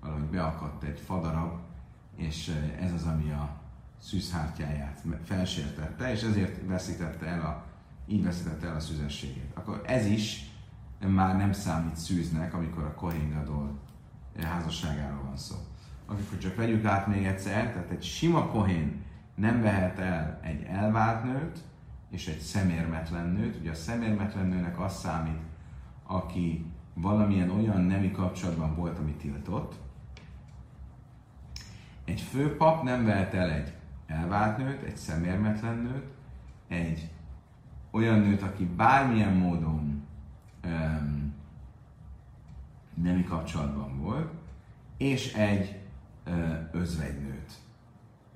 [0.00, 1.58] valahogy beakadt egy fadarab,
[2.16, 3.60] és ez az, ami a
[3.98, 7.64] szűzhártyáját felsértette, és ezért veszítette el a,
[8.06, 9.50] így veszítette el a szüzességét.
[9.54, 10.50] Akkor ez is
[11.06, 13.78] már nem számít szűznek, amikor a Kohen Gadol
[14.42, 15.54] házasságáról van szó.
[16.06, 19.02] Akkor csak vegyük át még egyszer, tehát egy sima Kohén
[19.34, 21.58] nem vehet el egy elvált nőt
[22.10, 23.56] és egy szemérmetlen nőt.
[23.60, 25.40] Ugye a szemérmetlen nőnek az számít,
[26.06, 29.74] aki valamilyen olyan nemi kapcsolatban volt, ami tiltott.
[32.04, 33.72] Egy főpap nem vehet el egy
[34.06, 36.06] elvált nőt, egy szemérmetlen nőt,
[36.68, 37.10] egy
[37.90, 40.02] olyan nőt, aki bármilyen módon
[40.64, 41.34] um,
[42.94, 44.32] nemi kapcsolatban volt,
[44.96, 45.80] és egy
[46.26, 47.52] uh, özvegynőt.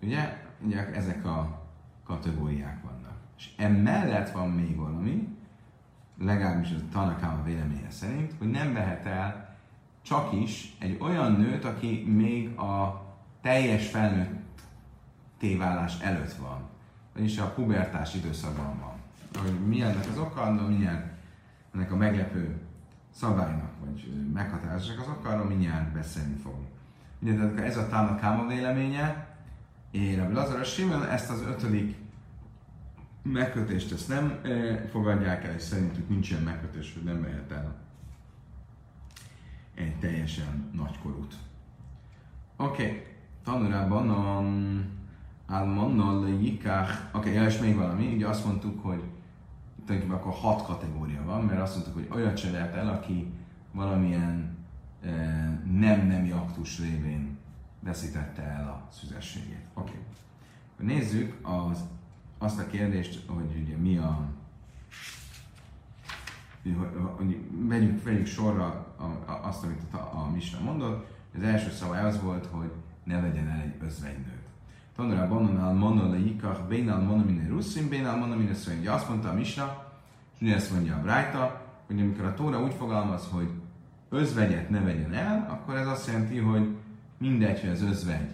[0.02, 0.44] Ugye?
[0.60, 1.62] Ugye ezek a
[2.04, 3.16] kategóriák vannak.
[3.38, 5.35] És emellett van még valami,
[6.18, 9.56] legalábbis a Tanakáma véleménye szerint, hogy nem vehet el
[10.02, 13.04] csak is egy olyan nőt, aki még a
[13.42, 14.60] teljes felnőtt
[15.38, 16.60] téválás előtt van,
[17.14, 18.94] vagyis a pubertás időszakban van.
[19.42, 21.12] Hogy mi ennek az oka, milyen
[21.74, 22.60] ennek a meglepő
[23.10, 26.66] szabálynak, vagy meghatározásnak az oka, arról mindjárt beszélni fogunk.
[27.20, 29.26] Ugye, ez a Tanakáma véleménye,
[29.90, 31.96] én a Lazar Simon ezt az ötödik
[33.32, 37.76] megkötést ezt nem e, fogadják el, és szerintük nincs ilyen megkötés, hogy nem mehet el
[39.74, 41.34] egy teljesen nagykorút.
[42.56, 43.02] Oké, okay.
[43.44, 44.36] tanulában a
[45.48, 49.02] Almannal oké, okay, és még valami, ugye azt mondtuk, hogy
[49.84, 53.32] tulajdonképpen akkor hat kategória van, mert azt mondtuk, hogy olyat se lehet el, aki
[53.72, 54.56] valamilyen
[55.02, 55.10] e,
[55.72, 57.38] nem nemi aktus révén
[57.80, 59.66] veszítette el a szüzességét.
[59.74, 59.90] Oké.
[59.90, 60.86] Okay.
[60.86, 61.84] Nézzük az
[62.38, 64.28] azt a kérdést, hogy ugye mi a
[67.16, 68.86] hogy vegyük, vegyük sorra
[69.42, 71.06] azt, amit a, a Misna mondott.
[71.36, 72.70] Az első szabály az volt, hogy
[73.04, 74.44] ne vegyen el egy özvegynőt.
[74.96, 78.78] Tanulá bonnonál monol le jikach, bénál monomine russzin, bénál monomine szöjn.
[78.78, 79.92] Ugye azt mondta a Misna,
[80.34, 83.50] és ugye ezt mondja a Brájta, hogy amikor a Tóra úgy fogalmaz, hogy
[84.08, 86.76] özvegyet ne vegyen el, akkor ez azt jelenti, hogy
[87.18, 88.30] mindegy, hogy az özvegy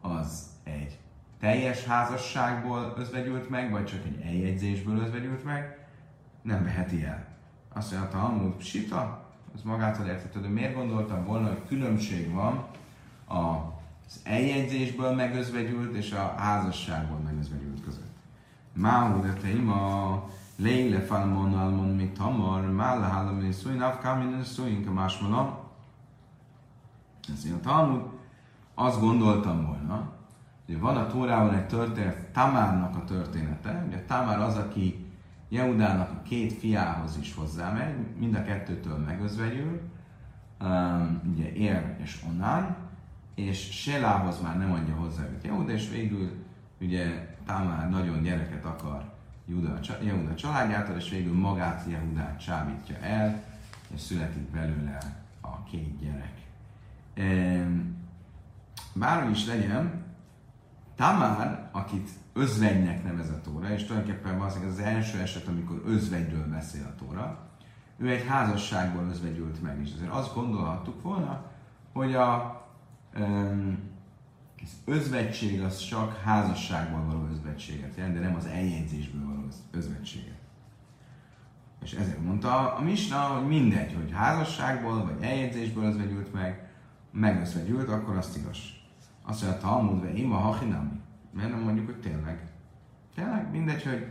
[0.00, 0.98] az egy
[1.40, 5.86] teljes házasságból özvegyült meg, vagy csak egy eljegyzésből özvegyült meg,
[6.42, 7.26] nem veheti el.
[7.72, 10.48] Azt mondja, a Talmud Sita, az magától értetődő.
[10.48, 12.64] Miért gondoltam volna, hogy különbség van
[13.26, 18.14] az eljegyzésből megözvegyült és a házasságból megözvegyült között?
[18.72, 20.24] Máhu de teima
[20.56, 25.58] leile falmon almon mi tamar, mála hálam és szújn, avkámin és szújn, kamásmalam.
[27.28, 28.02] Ez a Talmud.
[28.74, 30.15] Azt gondoltam volna,
[30.66, 33.84] hogy van a Tórában egy történet, Tamárnak a története.
[33.86, 35.06] Ugye Tamár az, aki
[35.48, 39.80] Jehudának a két fiához is hozzámegy, mind a kettőtől megözvegyül,
[40.60, 42.76] um, ugye Ér és Onán,
[43.34, 46.44] és Selához már nem adja hozzá őt Jehuda, és végül
[46.80, 49.14] ugye Tamár nagyon gyereket akar
[49.46, 53.42] Jehuda, Jehuda családjától, és végül magát Jehudát csábítja el,
[53.94, 54.98] és születik belőle
[55.40, 56.34] a két gyerek.
[58.92, 60.05] Bárhogy is legyen,
[60.96, 66.84] Tamár, akit özvegynek nevez a Tóra, és tulajdonképpen az az első eset, amikor özvegyről beszél
[66.84, 67.38] a Tóra,
[67.98, 71.44] ő egy házasságból özvegyült meg, és azért azt gondolhattuk volna,
[71.92, 72.54] hogy a
[74.62, 80.38] az özvegység az csak házasságból való özvegységet jelent, de nem az eljegyzésből való özvegységet.
[81.82, 86.68] És ezért mondta a Misna, hogy mindegy, hogy házasságból vagy eljegyzésből özvegyült meg,
[87.10, 88.58] megözvegyült, akkor azt igaz.
[89.26, 91.00] Azt mondja, Talmud ve ima hachinami.
[91.32, 92.50] Mert nem mondjuk, hogy tényleg.
[93.14, 94.06] Tényleg mindegy, hogy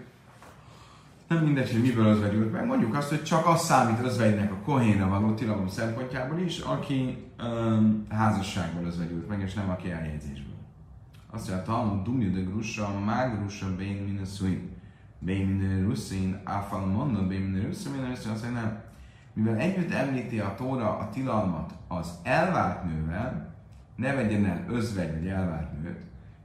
[1.28, 2.66] nem mindegy, hogy miből özvegyült meg.
[2.66, 8.06] Mondjuk azt, hogy csak az számít özvegynek a kohénra való tilalom szempontjából is, aki um,
[8.10, 10.54] házasságból özvegyült meg, és nem aki eljegyzésből.
[11.32, 14.74] Azt mondja, Talmud dumju de grussa, mágrussa bén min szuin.
[15.20, 18.84] Bén min russzin, áfal mondom, bén min russzin, min russzin, azt mondja, nem.
[19.34, 23.45] Mivel együtt említi a Tóra a tilalmat az elvált nővel,
[23.96, 26.00] ne vegyen el özvegy vagy elvált nőt,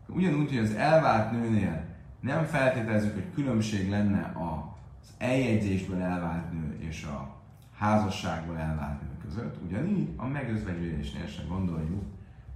[0.07, 1.85] ugyanúgy, hogy az elvált nőnél
[2.21, 7.37] nem feltételezzük, hogy különbség lenne az eljegyzésből elvált nő és a
[7.77, 12.03] házasságból elvált nő között, ugyanígy a megözvegyülésnél sem gondoljuk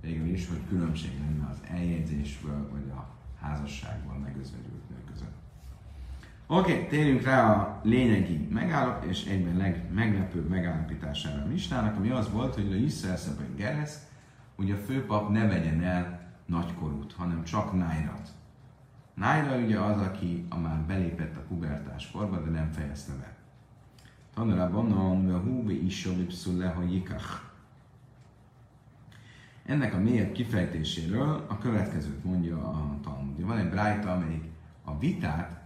[0.00, 3.06] végül is, hogy különbség lenne az eljegyzésből vagy a
[3.40, 5.34] házasságból megözvegyült nő között.
[6.46, 12.30] Oké, okay, térjünk rá a lényegi megállap és egyben legmeglepőbb megállapítására a Mistának, ami az
[12.30, 13.18] volt, hogy a Iszrael
[13.56, 14.03] Geresz,
[14.56, 18.28] hogy a főpap ne vegyen el nagykorút, hanem csak nájrat.
[19.14, 23.36] Nájra ugye az, aki a már belépett a pubertás korba, de nem fejezte be.
[24.34, 24.92] Tanulában
[25.32, 26.08] a húbi is
[26.74, 27.40] hogy jikach.
[29.64, 33.44] Ennek a mélyebb kifejtéséről a következőt mondja a Talmud.
[33.44, 34.44] Van egy brájta, amelyik
[34.84, 35.62] a vitát,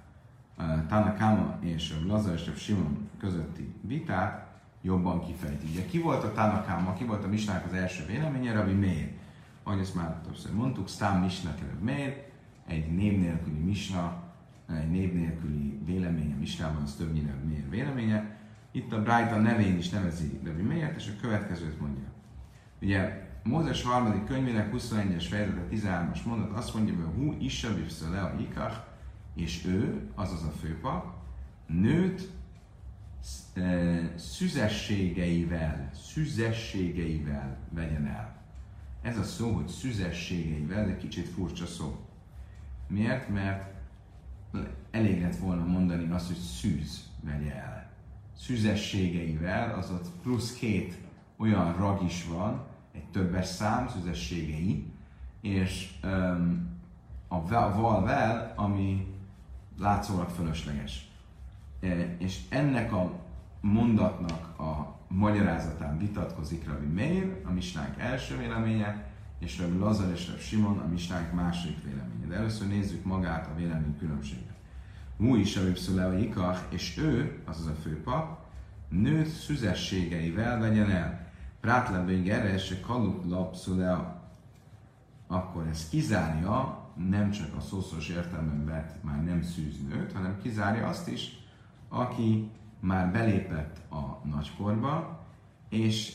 [0.89, 4.48] Tanakama és a Lazar és a Simon közötti vitát
[4.83, 5.67] jobban kifejti.
[5.71, 9.17] Ugye ki volt a Tanakama, ki volt a Misnák az első véleménye, Rabbi Meir
[9.69, 12.31] ahogy ezt már többször mondtuk, Sztám Misna kerül miért?
[12.67, 14.23] Egy név nélküli Misna,
[14.69, 18.37] egy név nélküli véleménye Misnában, az többnyire miért véleménye.
[18.71, 22.05] Itt a Brighton nevén is nevezi Rabbi Meir, és a következőt mondja.
[22.83, 27.69] Ugye Mózes harmadik könyvének 21-es fejezete 13-as mondat azt mondja, hogy hú issa
[28.11, 28.77] le a ikach,
[29.35, 31.15] és ő, azaz a főpap,
[31.67, 32.31] nőt
[34.17, 38.37] szüzességeivel, szüzességeivel vegyen el.
[39.03, 41.97] Ez a szó, hogy szüzességeivel, egy kicsit furcsa szó.
[42.89, 43.29] Miért?
[43.29, 43.77] Mert
[44.91, 47.91] elég lett volna mondani azt, hogy szűz vegye el.
[48.37, 50.99] Szüzességeivel, az ott plusz két
[51.37, 54.93] olyan rag is van, egy többes szám, szüzességei,
[55.41, 56.77] és um,
[57.29, 59.07] a valvel, ami
[59.79, 61.08] látszólag fölösleges.
[61.81, 63.13] E, és ennek a
[63.61, 69.07] mondatnak a magyarázatán vitatkozik Rabbi Meir, a misnánk első véleménye,
[69.39, 72.27] és Rabbi Lazar és Rabbi Simon, a misnánk második véleménye.
[72.27, 74.57] De először nézzük magát a vélemény különbséget.
[75.17, 78.39] Hú is a Ikach, és ő, azaz a főpap,
[78.89, 81.27] nőt szüzességeivel vegyen el.
[81.61, 84.05] Prátlebői Geres, Kaluk Lapszuleo.
[85.27, 91.09] Akkor ez kizárja nem csak a szószoros értelemben vett már nem szűznőt, hanem kizárja azt
[91.09, 91.38] is,
[91.89, 95.27] aki már belépett a nagykorba,
[95.69, 96.13] és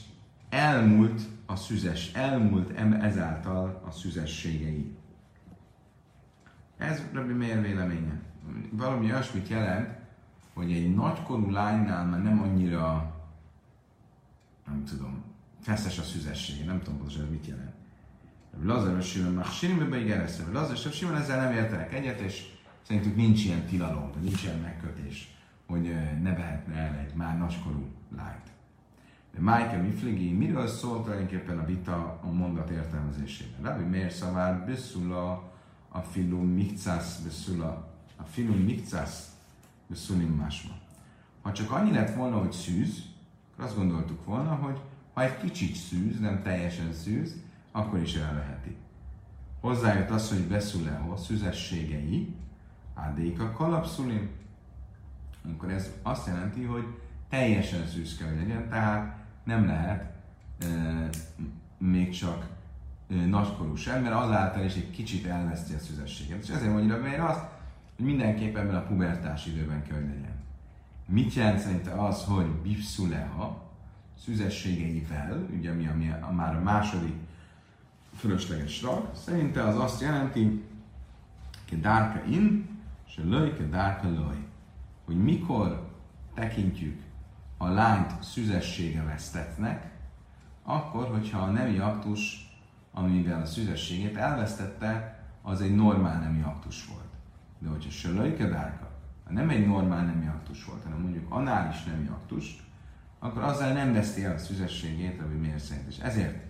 [0.49, 4.95] elmúlt a szüzes, elmúlt ezáltal a szüzességei.
[6.77, 8.21] Ez Rabbi Meir véleménye.
[8.71, 9.89] Valami olyasmit jelent,
[10.53, 13.13] hogy egy nagykorú lánynál már nem annyira,
[14.65, 15.23] nem tudom,
[15.62, 17.73] feszes a szüzessége, nem tudom pontosan mit jelent.
[18.62, 22.45] Lazar és Simon már Simon ígérezte, Lazar és Simon ezzel nem értenek egyet, és
[22.81, 25.33] szerintük nincs ilyen tilalom, nincs ilyen megkötés
[25.67, 28.52] hogy ne vehetne el egy már nagykorú lányt.
[29.34, 33.62] De Májke Mifligi, miről szól tulajdonképpen a vita a mondat értelmezésében?
[33.62, 35.52] Rabbi Meir szavár beszula
[35.89, 39.36] a filum mikcász beszula, a filum mikcász
[39.88, 40.71] beszulim másma.
[41.41, 43.04] Ha csak annyi lett volna, hogy szűz,
[43.54, 44.80] akkor azt gondoltuk volna, hogy
[45.13, 47.36] ha egy kicsit szűz, nem teljesen szűz,
[47.71, 48.76] akkor is elveheti.
[49.62, 52.36] Hozzájött az, hogy beszuleho, szüzességei,
[52.93, 54.30] ádéka kalapszulim,
[55.51, 56.86] akkor ez azt jelenti, hogy
[57.29, 60.13] teljesen szűz kell, legyen, tehát nem lehet
[60.60, 61.10] e,
[61.77, 62.47] még csak
[63.10, 66.43] e, nagykorú sem, mert azáltal is egy kicsit elveszti a szüzességet.
[66.43, 67.41] És ezért mondja, mert azt,
[67.95, 70.41] hogy mindenképpen ebben a pubertás időben kell, hogy legyen.
[71.06, 73.71] Mit jelent szerinte az, hogy bipszuleha,
[74.23, 77.15] szüzességeivel, ugye ami, ami a, már a második
[78.17, 80.63] fölösleges rag, szerinte az azt jelenti,
[81.69, 82.71] hogy dárka in,
[83.17, 84.38] a löj, dárka löj.
[85.05, 85.91] Hogy mikor
[86.33, 87.01] tekintjük
[87.57, 89.91] a lányt szüzessége vesztetnek,
[90.63, 92.51] akkor, hogyha a nemi aktus,
[92.91, 97.11] amivel a szüzességét elvesztette, az egy normál nemi aktus volt.
[97.59, 98.91] De hogyha sölöjke dárka,
[99.25, 102.63] ha nem egy normál nemi aktus volt, hanem mondjuk anális nemi aktus,
[103.19, 105.87] akkor azzal nem veszti el a szüzességét, ami miért szerint.
[105.87, 106.43] És ezért,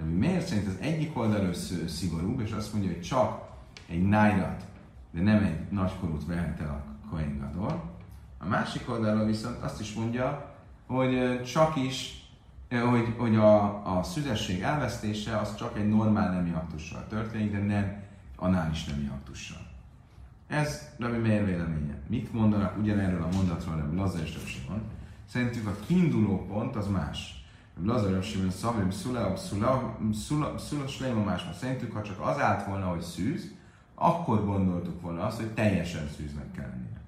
[0.00, 1.54] ami miért szerint az egyik oldalról
[1.86, 3.48] szigorúbb, és azt mondja, hogy csak
[3.88, 4.64] egy nájrat,
[5.10, 7.98] de nem egy nagykorút vehet el a Kohen Gadol.
[8.42, 10.54] A másik oldalról viszont azt is mondja,
[10.86, 12.28] hogy csak is,
[12.68, 18.02] hogy, hogy a, a szüzesség elvesztése az csak egy normál nemi aktussal történik, de nem
[18.36, 19.66] anális nemi aktussal.
[20.46, 21.98] Ez Rabbi Meir véleménye.
[22.06, 24.82] Mit mondanak ugyanerről a mondatról Rabbi Lazar és Rabbi
[25.26, 27.44] Szerintük a kiinduló pont az más.
[27.84, 31.42] Lazar Rabbi Simon Szavim Szula, Szula, Szula, Szula, Szula, más.
[31.60, 33.54] Szerintük, ha csak az állt volna, hogy szűz,
[33.94, 36.99] akkor gondoltuk volna azt, hogy teljesen szűznek kell lennie.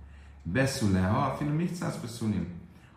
[0.42, 2.46] Beszule, ha a film mit száz beszulim?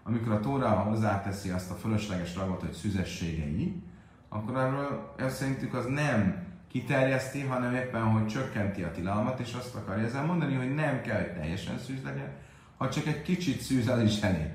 [0.03, 3.83] Amikor a Tóra hozzáteszi azt a fölösleges ragot, hogy szüzességei,
[4.29, 9.75] akkor arról ez szerintük az nem kiterjeszti, hanem éppen, hogy csökkenti a tilalmat, és azt
[9.75, 12.31] akarja ezzel mondani, hogy nem kell, hogy teljesen szűz legyen,
[12.77, 14.47] ha csak egy kicsit szűz, az is elég.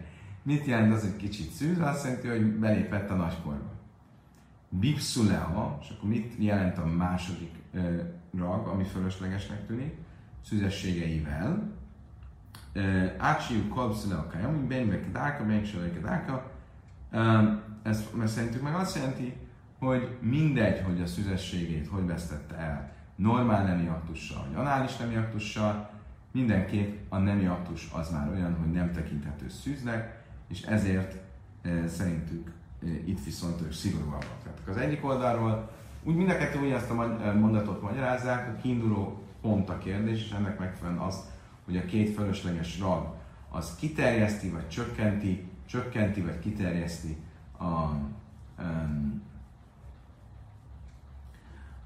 [0.43, 1.79] Mit jelent az, hogy kicsit szűz?
[1.79, 3.73] Azt jelenti, hogy belépett a nagykorba.
[4.69, 7.51] Bipszuleha, és akkor mit jelent a második
[8.39, 9.95] rag, ami fölöslegesnek tűnik?
[10.45, 11.79] Szüzességeivel.
[13.17, 16.51] Átsiú kolbszulea kajam, hogy benbe kedáka, benbe kedáka.
[17.83, 19.37] Ez mert szerintük meg azt jelenti,
[19.79, 25.91] hogy mindegy, hogy a szüzességét hogy vesztette el, normál nemi aktussal, vagy anális nemi aktussal,
[26.31, 31.17] mindenképp a nemi aktus az már olyan, hogy nem tekinthető szűznek, és ezért
[31.63, 34.43] e, szerintük e, itt viszont ők szigorúabbak.
[34.43, 35.71] Tehát az egyik oldalról
[36.03, 36.95] úgy mind a kettő ugyanazt a
[37.39, 41.25] mondatot magyarázzák, a kiinduló pont a kérdés, és ennek megfelelően az,
[41.71, 43.15] hogy a két fölösleges rag
[43.51, 47.17] az kiterjeszti, vagy csökkenti, csökkenti, vagy kiterjeszti
[47.59, 47.65] a,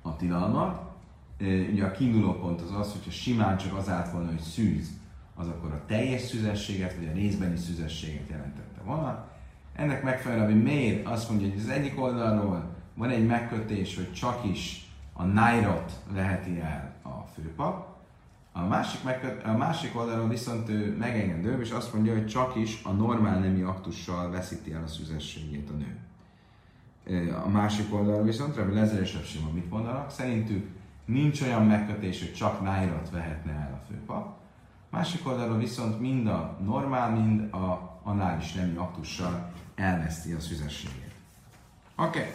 [0.02, 0.92] a tilalmat.
[1.72, 4.88] Ugye a kiinduló pont az az, hogyha simán csak az állt volna, hogy szűz,
[5.34, 9.28] az akkor a teljes szüzességet, vagy a részbeni szüzességet jelentette volna.
[9.74, 14.44] Ennek megfelelően, hogy miért azt mondja, hogy az egyik oldalról van egy megkötés, hogy csak
[14.44, 17.93] is a nájrat leheti el a főpap,
[18.56, 22.80] a másik, megköt, a másik oldalról viszont ő megengedő, és azt mondja, hogy csak is
[22.84, 25.98] a normál nemi aktussal veszíti el a szüzességét a nő.
[27.44, 30.10] A másik oldalon viszont Rebbe Lezer és Sima mit mondanak?
[30.10, 30.66] Szerintük
[31.04, 34.36] nincs olyan megkötés, hogy csak nájrat vehetne el a főpap.
[34.90, 41.12] Másik oldalon viszont mind a normál, mind a anális nemi aktussal elveszti a szüzességét.
[41.96, 42.18] Oké.
[42.18, 42.30] Okay.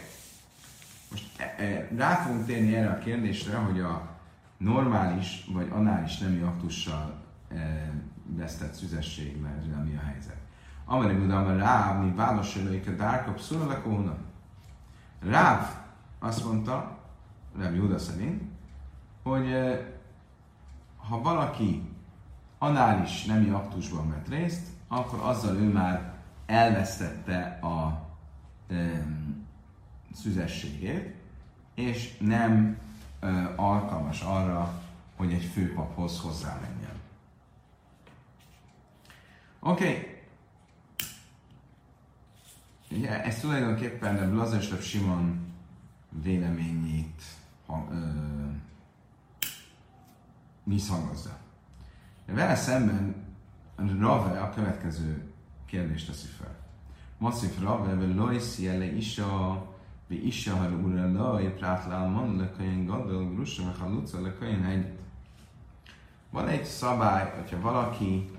[1.10, 4.18] Most e, e, rá fogunk térni erre a kérdésre, hogy a
[4.60, 7.14] normális vagy anális nemi aktussal
[7.48, 7.92] e,
[8.24, 9.40] vesztett szüzesség,
[9.84, 10.36] mi a helyzet.
[10.84, 14.18] Amire Gudam rá, mi válaszolóik a dárkap szólakónak.
[15.20, 15.76] Ráv
[16.18, 16.98] azt mondta,
[17.58, 18.42] Ráv Júda szerint,
[19.22, 19.54] hogy
[20.96, 21.82] ha valaki
[22.58, 26.14] anális nemi aktusban vett részt, akkor azzal ő már
[26.46, 28.08] elvesztette a
[28.68, 29.06] e,
[30.12, 31.14] szüzességét,
[31.74, 32.89] és nem e,
[33.56, 34.82] alkalmas arra,
[35.16, 37.00] hogy egy főpaphoz hozzá menjen.
[39.60, 40.18] Oké, okay.
[42.90, 45.52] Ugye, ez tulajdonképpen Blazeslev Simon
[46.22, 47.22] véleményét
[47.66, 47.96] ha, ö,
[50.64, 51.38] visszhangozza.
[52.26, 53.14] De vele szemben
[53.76, 55.32] Rave a következő
[55.66, 56.58] kérdést teszi fel.
[57.18, 59.66] Masszif Rave, ve lojsz jele isa,
[61.58, 64.98] prátlál man le könyön gadol, grussa, ve haluca le könyön egy.
[66.30, 68.30] Van egy szabály, hogyha valaki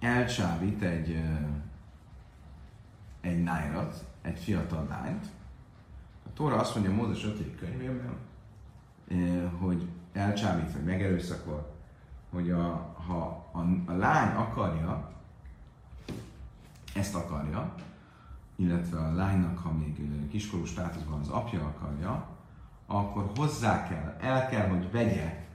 [0.00, 1.22] elcsábít egy
[3.22, 5.26] egy nájrat, egy fiatal lányt.
[6.26, 7.56] A Tóra azt mondja Mózes 5.
[7.56, 8.16] könyvében,
[9.58, 11.74] hogy elcsábít, vagy megerőszakol,
[12.30, 15.12] hogy a, ha a, a lány akarja,
[16.94, 17.74] ezt akarja,
[18.62, 22.26] illetve a lánynak, ha még kiskorú státuszban az apja akarja,
[22.86, 25.46] akkor hozzá kell, el kell, hogy vegye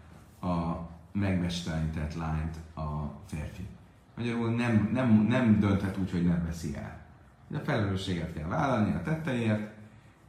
[0.42, 0.76] a
[1.12, 3.68] megmestelenített lányt a férfi.
[4.16, 7.06] Magyarul nem, nem, nem dönthet úgy, hogy nem veszi el.
[7.48, 9.72] De a felelősséget kell vállalni a tetteiért,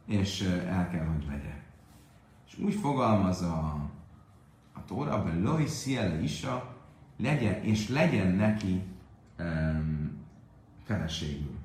[0.06, 1.62] és el kell, hogy vegye.
[2.46, 3.90] És úgy fogalmaz a,
[4.72, 6.76] a Tóra, hogy Loi Sziele Isa,
[7.16, 8.82] legyen, és legyen neki
[9.38, 10.16] um,
[10.84, 11.56] feleségül.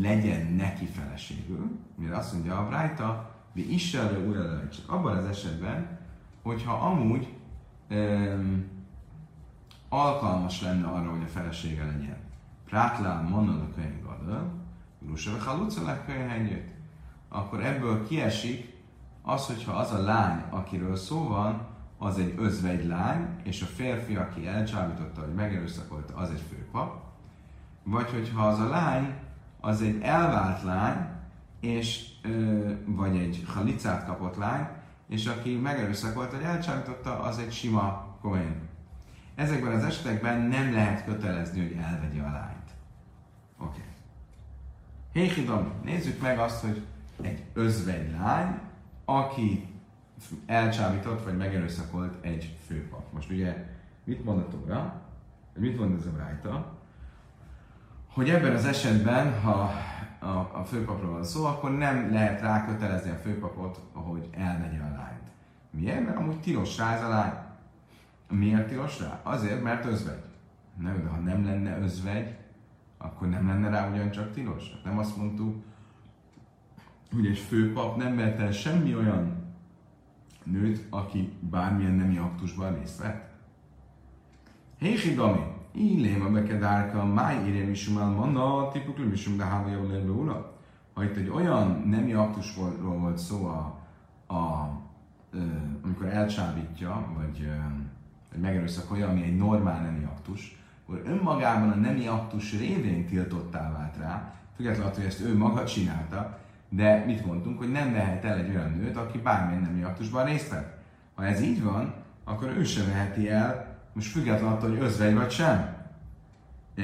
[0.00, 5.98] Legyen neki feleségül, mire azt mondja a Brájta, mi Istenre újra csak abban az esetben,
[6.42, 7.28] hogyha amúgy
[7.90, 8.64] um,
[9.88, 12.16] alkalmas lenne arra, hogy a felesége legyen.
[12.64, 14.52] Prátlán mondod a könyvgadal,
[14.98, 16.00] Gruseve Haluca
[17.28, 18.72] akkor ebből kiesik
[19.22, 21.66] az, hogyha az a lány, akiről szó van,
[21.98, 27.03] az egy özvegy lány, és a férfi, aki elcsábította, hogy megerőszakolta, az egy főpap.
[27.84, 29.14] Vagy hogyha az a lány,
[29.60, 31.08] az egy elvált lány,
[31.60, 34.66] és, ö, vagy egy halicát kapott lány,
[35.08, 38.68] és aki megerőszakolta, hogy elcsábította, az egy sima kohen.
[39.34, 42.70] Ezekben az esetekben nem lehet kötelezni, hogy elvegye a lányt.
[43.58, 43.68] Oké.
[43.68, 43.82] Okay.
[45.12, 46.82] Héhidom, nézzük meg azt, hogy
[47.20, 48.58] egy özvegy lány,
[49.04, 49.68] aki
[50.46, 53.12] elcsábított vagy megerőszakolt egy főpap.
[53.12, 53.66] Most ugye
[54.04, 55.02] mit mond a Tóra?
[55.54, 56.78] Mit mond ez a rájta?
[58.14, 59.72] Hogy ebben az esetben, ha
[60.18, 65.30] a, a főpapról van szó, akkor nem lehet rákötelezni a főpapot, hogy elmegye a lányt.
[65.70, 66.04] Miért?
[66.04, 67.32] Mert amúgy tilos rá ez a lány.
[68.28, 69.20] Miért tilos rá?
[69.22, 70.24] Azért, mert özvegy.
[70.80, 72.36] Nem, de ha nem lenne özvegy,
[72.98, 74.70] akkor nem lenne rá ugyancsak tilos.
[74.72, 75.64] Hát nem azt mondtuk,
[77.14, 79.54] hogy egy főpap nem vett el semmi olyan
[80.42, 83.32] nőt, aki bármilyen nemi aktusban részt vett.
[84.78, 90.10] Hési Dami, illém a bekedárka, máj írém isum el manna, tipukli isum de háva javul
[90.10, 90.52] ula.
[90.94, 93.80] Ha itt egy olyan nemi aktusról volt szó a,
[94.34, 94.68] a,
[95.82, 97.50] amikor elcsábítja, vagy,
[98.32, 103.96] vagy megerőszakolja, ami egy normál nemi aktus, akkor önmagában a nemi aktus révén tiltottá vált
[103.96, 108.38] rá, függetlenül attól, hogy ezt ő maga csinálta, de mit mondtunk, hogy nem vehet el
[108.38, 110.82] egy olyan nőt, aki bármilyen nemi aktusban részt vett.
[111.14, 111.94] Ha ez így van,
[112.24, 115.76] akkor ő sem veheti el, most függetlenül attól, hogy özvegy vagy sem.
[116.76, 116.82] E,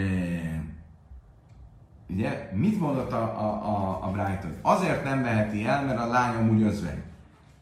[2.08, 4.52] ugye, mit mondott a, a, a, a Brighton?
[4.62, 7.02] Azért nem veheti el, mert a lány úgy özvegy.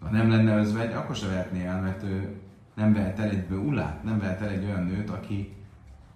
[0.01, 2.41] Ha nem lenne özvegy, akkor se vehetné el, mert ő
[2.75, 5.57] nem vehet el egy ulát, nem vehet el egy olyan nőt, aki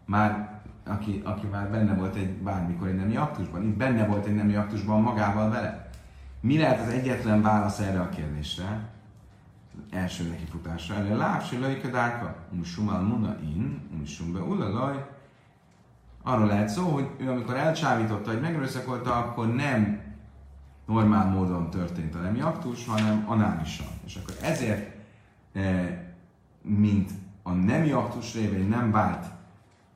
[0.05, 3.63] már, aki, aki már benne volt egy bármikor egy nemi aktusban.
[3.63, 5.91] Itt benne volt egy nemi aktusban magával vele.
[6.41, 8.89] Mi lehet az egyetlen válasz erre a kérdésre?
[9.91, 10.95] Első nekifutásra.
[10.95, 15.07] Erre lábsi lajkadáka, umusumal muna in, umusumbe ulalaj.
[16.23, 20.01] Arról lehet szó, hogy ő amikor elcsávította, hogy megerőszakolta, akkor nem
[20.87, 23.87] normál módon történt a nemi aktus, hanem análisan.
[24.05, 24.97] És akkor ezért,
[25.53, 25.99] eh,
[26.63, 27.11] mint
[27.43, 29.27] a nemi aktus révén nem vált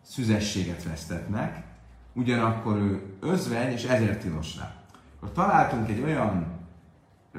[0.02, 1.64] szüzességet vesztetnek,
[2.12, 4.74] ugyanakkor ő özvegy, és ezért tilos rá.
[5.16, 6.55] Akkor találtunk egy olyan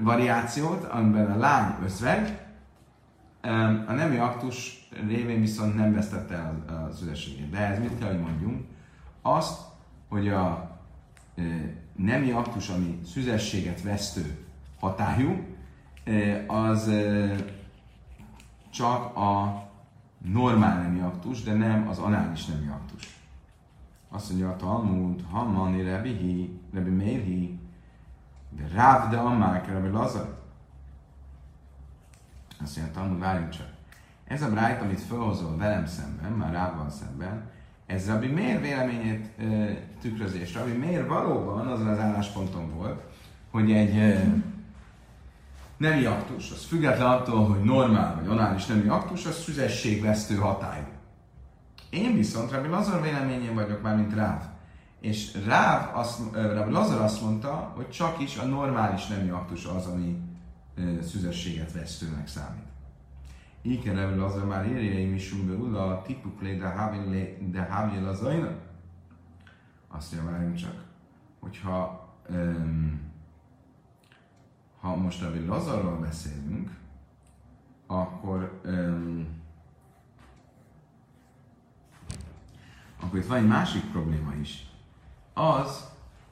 [0.02, 2.38] variációt, amiben a lány özvegy,
[3.88, 7.50] a nemi aktus révén viszont nem vesztette el a szüzességét.
[7.50, 8.66] De ez mit kell, hogy mondjunk?
[9.22, 9.62] Azt,
[10.10, 10.78] hogy a
[11.96, 14.46] nemi aktus, ami szüzességet vesztő
[14.80, 15.44] hatályú,
[16.48, 16.92] az
[18.70, 19.64] csak a
[20.18, 23.20] normál nemi aktus, de nem az anális nemi aktus.
[24.10, 27.57] Azt mondja a Talmud, Hammani Rebihi, Rebi Meirhi,
[28.50, 30.38] de Ráv de Ammák, Rebi Lazar.
[32.64, 33.68] Azt mondja Talmud, várjunk csak.
[34.28, 37.50] Ez a brájt, amit felhozol velem szemben, már Rávval szemben,
[37.86, 39.44] ez Rabbi miért véleményét e,
[40.02, 40.54] tükrözés.
[40.54, 43.02] Rabbi miért valóban azon az állásponton volt,
[43.52, 44.24] hogy egy e,
[45.78, 50.88] nemi aktus, az független attól, hogy normál vagy anális nemi aktus, az szüzességvesztő hatály.
[51.90, 54.44] Én viszont Rabbi Lazar véleményén vagyok már, mint Ráv.
[55.00, 59.86] És Ráv azt, Rabbi Lazar azt mondta, hogy csak is a normális nemi aktus az,
[59.86, 60.22] ami
[61.02, 62.66] szüzességet vesztőnek számít.
[63.84, 65.34] Kell Rabbi Lazar már írja, is
[65.72, 66.58] be a tipuk lé
[67.52, 68.24] de hábjel az
[69.88, 70.84] Azt mondja, várjunk csak,
[71.40, 73.02] hogyha um,
[74.80, 76.72] ha most a Lazarról beszélünk,
[77.88, 79.28] akkor um,
[83.00, 84.66] akkor itt van egy másik probléma is.
[85.38, 85.90] Az,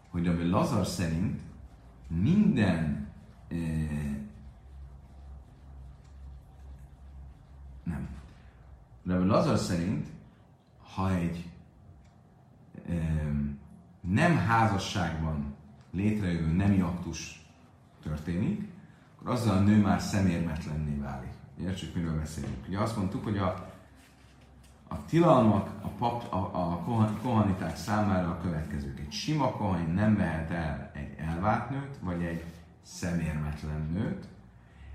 [0.09, 1.41] hogy a Lazar szerint
[2.07, 3.07] minden
[3.47, 3.57] eh,
[7.83, 8.07] nem.
[9.03, 10.07] De Lazar szerint,
[10.95, 11.49] ha egy
[12.89, 13.27] eh,
[14.01, 15.55] nem házasságban
[15.91, 17.45] létrejövő nemi aktus
[18.03, 18.69] történik,
[19.15, 21.33] akkor azzal a nő már szemérmetlenné válik.
[21.59, 22.67] Értsük, miről beszélünk.
[22.67, 23.64] Ugye azt mondtuk, hogy a,
[24.95, 26.83] a tilalmak a, pap, a, a
[27.21, 28.99] kohaniták számára a következők.
[28.99, 32.43] Egy sima kohani nem vehet el egy elvált nőt, vagy egy
[32.81, 34.27] szemérmetlen nőt.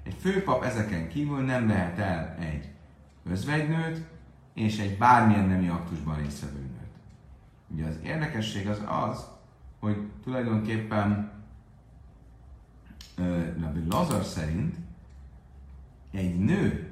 [0.02, 2.68] Egy főpap ezeken kívül nem vehet el egy
[3.24, 4.04] özvegynőt,
[4.54, 6.92] és egy bármilyen nemi aktusban résztvevő nőt.
[7.68, 9.26] Ugye az érdekesség az az,
[9.80, 11.30] hogy tulajdonképpen
[13.60, 14.76] Rabbi Lazar szerint
[16.10, 16.90] egy nő,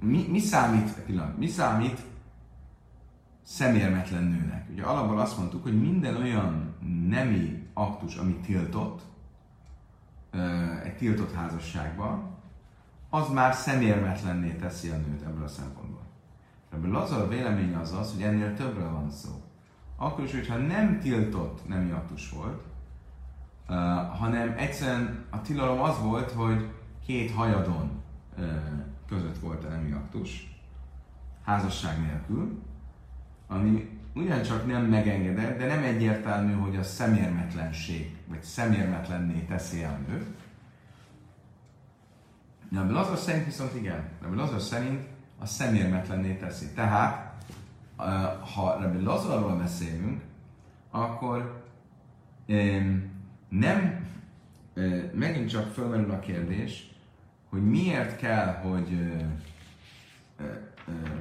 [0.00, 2.00] mi, mi számít, pillanat, mi számít
[3.46, 4.66] szemérmetlen nőnek?
[4.72, 6.74] Ugye alapból azt mondtuk, hogy minden olyan
[7.08, 9.02] nemi aktus, ami tiltott,
[10.84, 12.34] egy tiltott házasságban,
[13.10, 16.02] az már szemérmetlenné teszi a nőt ebből a szempontból.
[16.72, 19.30] Ebből Lazar véleménye az az, hogy ennél többről van szó.
[19.96, 22.62] Akkor is, hogyha nem tiltott nemi aktus volt,
[24.18, 26.70] hanem egyszerűen a tilalom az volt, hogy
[27.06, 28.02] két hajadon
[29.08, 30.60] között volt a nemi aktus,
[31.44, 32.62] házasság nélkül,
[33.46, 40.26] ami ugyancsak nem megengedett, de nem egyértelmű, hogy a szemérmetlenség, vagy szemérmetlenné teszi a nőt.
[42.68, 44.08] De Lazar szerint viszont igen.
[44.22, 45.06] A Lazar szerint
[45.38, 46.66] a szemérmetlenné teszi.
[46.74, 47.44] Tehát,
[48.54, 50.22] ha Rabbi Lazarról beszélünk,
[50.90, 51.64] akkor
[53.48, 54.06] nem,
[55.12, 56.94] megint csak fölmerül a kérdés,
[57.48, 59.12] hogy miért kell, hogy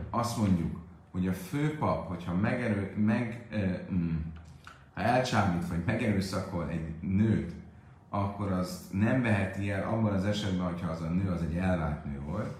[0.10, 0.85] azt mondjuk,
[1.16, 3.47] hogy a főpap, hogyha megerő, meg,
[3.91, 4.16] mm,
[4.93, 7.51] ha elcsámít, vagy megerőszakol egy nőt,
[8.09, 12.05] akkor az nem veheti el abban az esetben, hogyha az a nő az egy elvált
[12.05, 12.55] nő volt.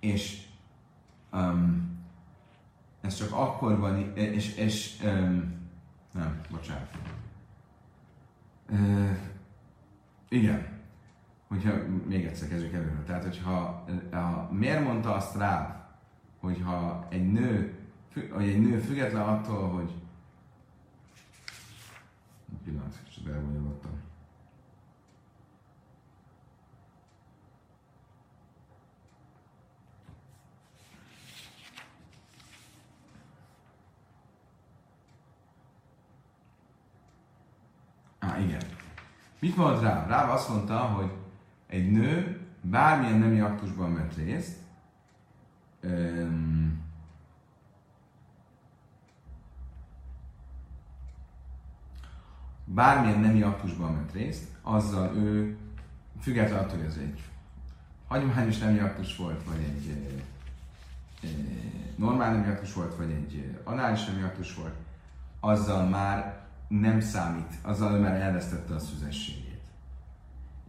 [0.00, 0.42] és
[1.32, 1.98] um,
[3.00, 5.54] ez csak akkor van, és, és um,
[6.12, 6.98] nem, bocsánat.
[8.70, 9.16] Uh,
[10.28, 10.77] igen,
[11.48, 11.72] hogyha
[12.06, 13.04] még egyszer kezdjük előről.
[13.04, 15.86] Tehát, hogyha a, miért mondta azt rá,
[16.40, 17.78] hogyha egy nő,
[18.30, 19.92] hogy egy nő független attól, hogy
[22.64, 23.90] pillanat, csak elbonyolodtam.
[38.18, 38.62] Á, igen.
[39.38, 40.06] Mit mond rá?
[40.06, 41.10] Rá azt mondta, hogy
[41.68, 44.56] egy nő bármilyen nemi aktusban vett részt,
[45.80, 46.80] öm,
[52.64, 55.56] bármilyen nemi aktusban vett részt, azzal ő,
[56.20, 57.22] függetlenül attól, hogy ez egy
[58.08, 61.30] hagyományos nemi aktus volt, vagy egy e, e,
[61.96, 64.74] normál nemi aktus volt, vagy egy anális nemi aktus volt,
[65.40, 69.47] azzal már nem számít, azzal ő már elvesztette a szüzességét.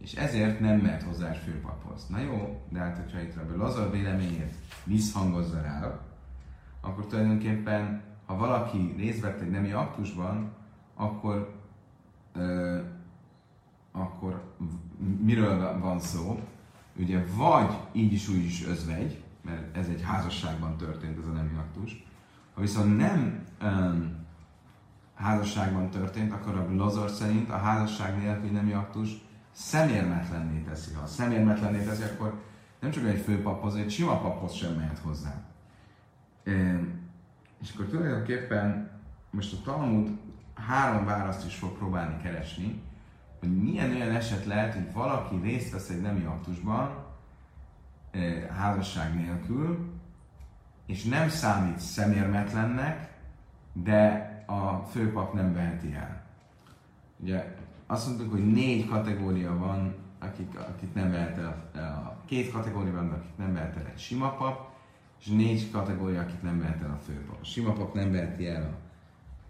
[0.02, 2.06] És ezért nem mehet hozzá főpaphoz.
[2.08, 6.00] Na jó, de hát hogyha itt ebből Lazar véleményét visszhangozza rá,
[6.80, 10.52] akkor tulajdonképpen, ha valaki részt vett egy nemi aktusban,
[10.94, 11.54] akkor
[12.32, 12.78] ö,
[13.92, 14.42] akkor
[15.20, 16.40] miről van szó?
[16.96, 21.56] Ugye vagy így is úgy is özvegy, mert ez egy házasságban történt ez a nemi
[21.56, 22.04] aktus,
[22.54, 24.16] ha viszont nem um,
[25.14, 30.94] házasságban történt, akkor a Lazar szerint a házasság nélküli nemi aktus szemérmetlenné teszi.
[30.94, 32.42] Ha szemérmetlenné teszi, akkor
[32.80, 35.34] nem csak egy főpaphoz, egy sima paphoz sem mehet hozzá.
[37.60, 38.90] És akkor tulajdonképpen
[39.30, 40.18] most a Talmud
[40.54, 42.82] három választ is fog próbálni keresni,
[43.38, 47.04] hogy milyen olyan eset lehet, hogy valaki részt vesz egy nemi aktusban,
[48.56, 49.92] házasság nélkül,
[50.86, 53.12] és nem számít szemérmetlennek,
[53.72, 56.22] de a főpap nem veheti el.
[57.16, 57.56] Ugye
[57.90, 63.10] azt mondtuk, hogy négy kategória van, akik, akik nem vehet el, a két kategória van,
[63.10, 64.68] akik nem vehet el egy sima pap,
[65.20, 67.38] és négy kategória, akik nem vehet el a főpap.
[67.40, 68.78] A sima pap nem veheti el a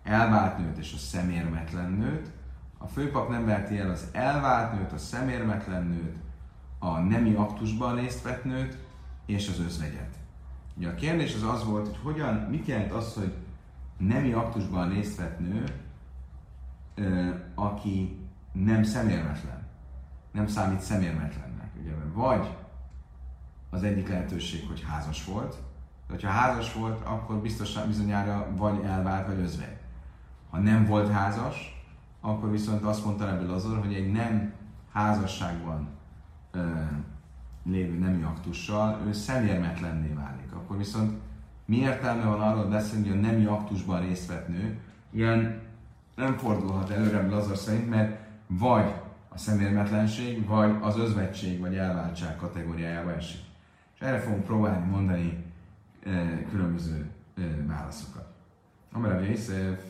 [0.09, 2.30] elvált nőt és a szemérmetlen nőt,
[2.78, 6.16] a főpap nem veheti el az elvált nőt, a szemérmetlen nőt,
[6.78, 8.78] a nemi aktusban részt vett nőt
[9.26, 10.14] és az özvegyet.
[10.76, 13.34] Ugye a kérdés az az volt, hogy hogyan, mit jelent az, hogy
[13.97, 15.64] nemi aktusban részt vett nő,
[17.55, 18.20] aki
[18.53, 19.66] nem szemérmetlen.
[20.32, 21.70] Nem számít szemérmetlennek.
[21.80, 22.57] Ugye, vagy
[23.70, 25.57] az egyik lehetőség, hogy házas volt,
[26.09, 29.76] De ha házas volt, akkor biztosan bizonyára vagy elvált, vagy özvegy.
[30.51, 31.84] Ha nem volt házas,
[32.20, 34.53] akkor viszont azt mondta ebből azon, hogy egy nem
[34.92, 35.88] házasságban
[36.51, 36.70] ö,
[37.64, 40.53] lévő nemi aktussal ő szemérmetlenné válik.
[40.53, 41.18] Akkor viszont
[41.64, 44.78] mi értelme van arról beszélni, hogy a nemi aktusban részt vett nő,
[45.11, 45.62] ilyen
[46.16, 48.94] nem fordulhat előre Lazar szerint, mert vagy
[49.28, 53.40] a szemérmetlenség, vagy az özvegység, vagy elváltság kategóriájába esik.
[53.94, 55.44] És erre fogunk próbálni mondani
[56.05, 58.28] e, különböző e, válaszokat.
[58.92, 59.80] Amara Yosef,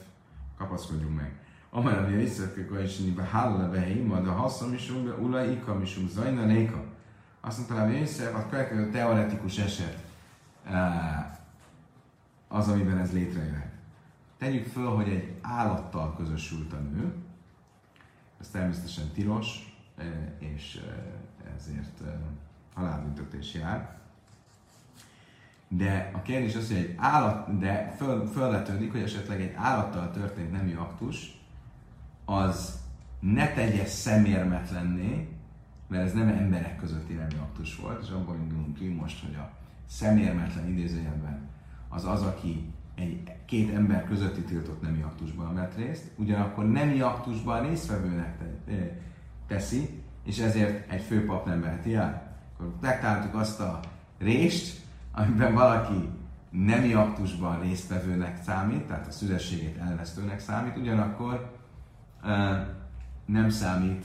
[0.57, 1.33] kapaszkodjunk meg.
[1.71, 4.91] Amara Yosef, akkor is be hálala beheima, de haszom is
[5.21, 6.85] ula ika misum zajna léka.
[7.41, 10.09] Azt mondta, hogy Yosef, a következő teoretikus eset
[12.49, 13.73] az, amiben ez létrejöhet.
[14.39, 17.15] Tegyük föl, hogy egy állattal közösült a nő,
[18.41, 21.03] ez természetesen tilos, e, és e,
[21.57, 22.19] ezért e,
[22.75, 23.99] halálbüntetés jár.
[25.69, 30.53] De a kérdés az, hogy egy állat, de föl, fölvetődik, hogy esetleg egy állattal történt
[30.53, 31.41] nemi aktus,
[32.25, 32.81] az
[33.21, 35.29] ne tegye szemérmetlenné,
[35.87, 39.51] mert ez nem emberek közötti nemi aktus volt, és abból indulunk ki most, hogy a
[39.87, 41.49] szemérmetlen idézőjelben
[41.89, 47.69] az az, aki egy két ember közötti tiltott nemi aktusban vett részt, ugyanakkor nemi aktusban
[47.69, 48.39] résztvevőnek
[49.47, 52.37] teszi, és ezért egy főpap nem veheti el.
[52.55, 53.81] Akkor megtaláltuk azt a
[54.19, 54.81] rést,
[55.13, 56.09] amiben valaki
[56.51, 61.53] nemi aktusban résztvevőnek számít, tehát a szüzességét elvesztőnek számít, ugyanakkor
[62.23, 62.31] uh,
[63.25, 64.05] nem számít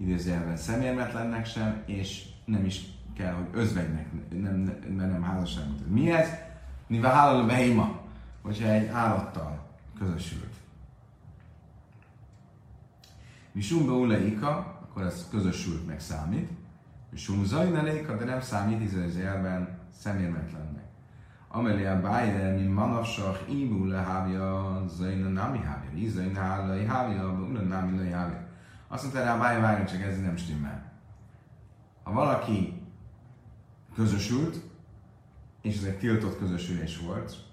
[0.00, 2.84] idézőjelben szemérmetlennek sem, és nem is
[3.16, 4.06] kell, hogy özvegynek,
[4.42, 5.88] nem, nem, nem házasságot.
[5.88, 6.28] Mi ez?
[6.86, 7.46] Mivel hálal a
[8.42, 9.66] hogyha egy állattal
[9.98, 10.54] közösült.
[13.52, 16.50] Misumba uleika, akkor ez közösült meg számít.
[17.10, 20.84] Misum zajneléka, de nem számít izraelben szemérmetlennek.
[21.48, 27.96] Amelé a bájre, mi manavsach, ibu lehávja, zajna nami hávja, izajna hálai hávja, ula nami
[27.96, 28.46] lai hávja.
[28.88, 30.92] Azt mondta rá, bájja, várjon, csak ez nem stimmel.
[32.02, 32.82] Ha valaki
[33.94, 34.60] közösült,
[35.60, 37.51] és ez egy tiltott közösülés volt,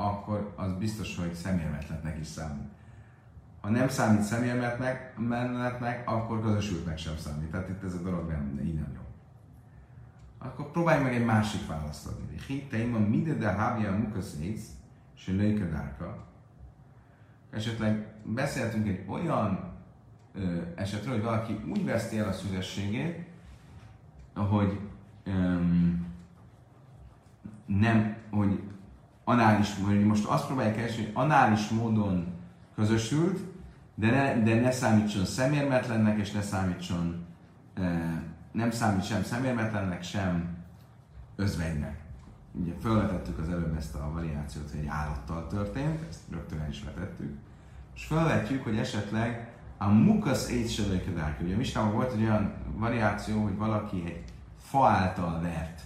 [0.00, 2.68] akkor az biztos, hogy szemérmetletnek is számít.
[3.60, 7.50] Ha nem számít szemérmetletnek, akkor közösültnek sem számít.
[7.50, 9.00] Tehát itt ez a dolog nem, így nem jó.
[10.38, 12.36] Akkor próbálj meg egy másik választ adni.
[12.46, 14.68] Hitteim a mide de havia mukaszész,
[15.14, 16.26] se lőkedárka.
[17.50, 19.72] Esetleg beszéltünk egy olyan
[20.34, 23.26] ö, esetről, hogy valaki úgy veszti el a szüzességét,
[24.34, 24.80] hogy
[25.24, 26.06] öm,
[27.66, 28.62] nem, hogy
[29.28, 32.26] anális, hogy most azt próbálják keresni, hogy anális módon
[32.74, 33.40] közösült,
[33.94, 37.26] de ne, de ne számítson szemérmetlennek, és ne számítson,
[37.74, 37.82] e,
[38.52, 40.56] nem számít sem szemérmetlennek, sem
[41.36, 42.00] özvegynek.
[42.52, 46.84] Ugye felvetettük az előbb ezt a variációt, hogy egy állattal történt, ezt rögtön el is
[46.84, 47.36] vetettük.
[47.94, 51.44] És felvetjük, hogy esetleg a mukasz étselőkedárka.
[51.44, 54.24] Ugye Mistában volt egy olyan variáció, hogy valaki egy
[54.58, 55.80] fa által vert.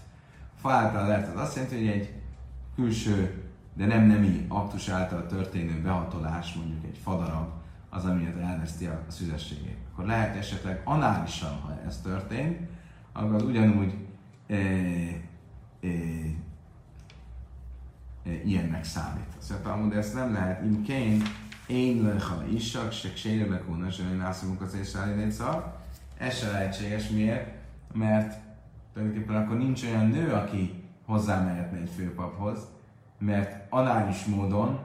[0.60, 2.21] Fa által vert, az azt jelenti, hogy egy
[2.74, 3.42] külső,
[3.74, 7.48] de nem nemi aktus által történő behatolás, mondjuk egy fadarab,
[7.90, 9.76] az, amiért elveszti a szüzességét.
[9.92, 12.58] Akkor lehet esetleg análisan, ha ez történt,
[13.12, 13.94] akkor az ugyanúgy
[14.46, 15.88] e, e,
[18.24, 19.24] e, ilyennek számít.
[19.64, 20.64] Mondja, de ezt nem lehet.
[20.64, 21.22] Imkén,
[21.66, 24.76] én leha isak, se ksére kóna, se én lászomunk az.
[26.18, 27.08] Ez se lehetséges.
[27.08, 27.54] Miért?
[27.92, 28.40] Mert
[28.92, 32.70] tulajdonképpen akkor nincs olyan nő, aki hozzámehetne egy főpaphoz,
[33.18, 34.78] mert anális módon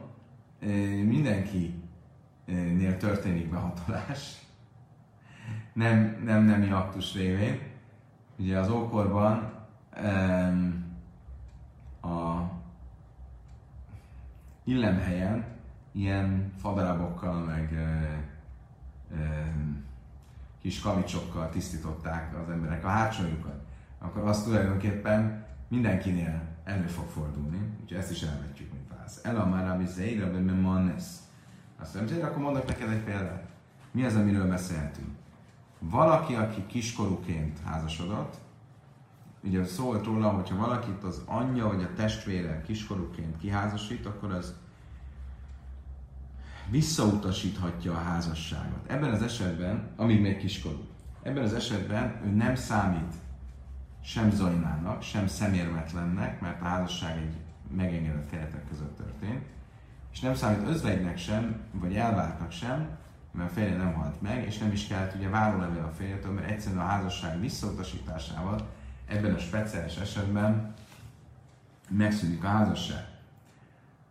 [1.05, 4.41] mindenkinél történik behatolás,
[5.73, 7.59] nem, nem nemi aktus révén.
[8.39, 9.53] Ugye az ókorban
[12.01, 12.41] a
[14.63, 15.45] illemhelyen
[15.91, 17.77] ilyen fadarabokkal, meg
[20.61, 23.65] kis kavicsokkal tisztították az emberek a hátsójukat,
[23.99, 29.19] akkor azt tulajdonképpen mindenkinél elő fog fordulni, úgyhogy ezt is elvetjük, mint válasz.
[29.23, 31.19] El a már ami zeira, de manesz.
[31.79, 33.49] Azt mondja, akkor mondok neked egy példát.
[33.91, 35.09] Mi az, amiről beszélhetünk?
[35.79, 38.35] Valaki, aki kiskorúként házasodott,
[39.43, 44.55] ugye szólt róla, hogyha valakit az anyja vagy a testvére kiskorúként kiházasít, akkor az
[46.69, 48.87] visszautasíthatja a házasságot.
[48.87, 50.85] Ebben az esetben, amíg még kiskorú,
[51.21, 53.13] ebben az esetben ő nem számít
[54.07, 57.35] sem zajnának, sem szemérmetlennek, mert a házasság egy
[57.75, 59.45] megengedett keretek között történt,
[60.11, 62.97] és nem számít özvegynek sem, vagy elváltnak sem,
[63.31, 66.49] mert a férje nem halt meg, és nem is kellett ugye várólevél a férjetől, mert
[66.49, 68.67] egyszerűen a házasság visszautasításával
[69.05, 70.73] ebben a speciális esetben
[71.89, 73.07] megszűnik a házasság.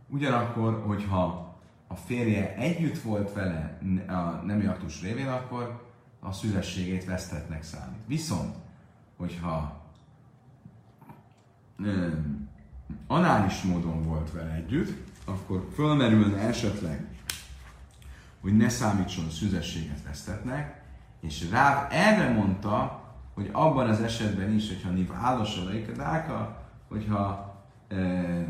[0.09, 1.55] Ugyanakkor, hogyha
[1.87, 5.85] a férje együtt volt vele a nemi aktus révén, akkor
[6.21, 8.07] a szüzességét vesztetnek számít.
[8.07, 8.55] Viszont,
[9.17, 9.85] hogyha
[13.07, 17.07] anális módon volt vele együtt, akkor fölmerülne esetleg,
[18.41, 20.83] hogy ne számítson szüzességet vesztetnek,
[21.21, 23.05] és rá erre mondta,
[23.35, 25.65] hogy abban az esetben is, hogyha niv állos a
[26.89, 27.55] hogyha
[27.89, 28.47] e, e,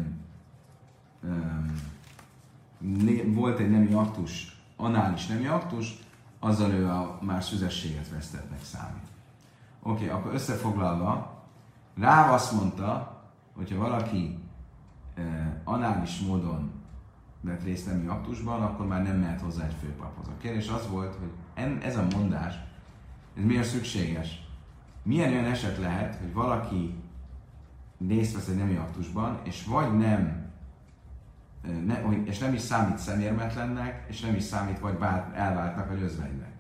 [3.24, 5.99] volt egy nemi aktus, anális nemi aktus,
[6.41, 9.07] azzal ő a már szüzességet vesztetnek számít.
[9.83, 11.43] Oké, okay, akkor összefoglalva,
[11.99, 13.16] rá azt mondta,
[13.57, 14.38] hogyha valaki
[15.14, 15.24] eh,
[15.64, 16.70] anális módon
[17.40, 20.28] vett részt nemi aktusban, akkor már nem mehet hozzá egy főpaphoz.
[20.28, 22.54] A kérdés az volt, hogy en, ez a mondás,
[23.36, 24.44] ez miért szükséges?
[25.02, 26.94] Milyen olyan eset lehet, hogy valaki
[28.09, 30.44] részt vesz egy nemi aktusban, és vagy nem
[31.86, 36.50] ne, és nem is számít szemérmetlennek, és nem is számít vagy bár, elváltnak, vagy özvegynek.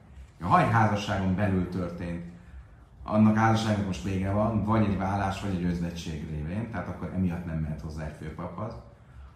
[0.40, 2.24] Ha egy házasságon belül történt,
[3.06, 7.46] annak házasságnak most vége van, vagy egy vállás, vagy egy özvegység révén, tehát akkor emiatt
[7.46, 8.72] nem mehet hozzá egy főpaphoz.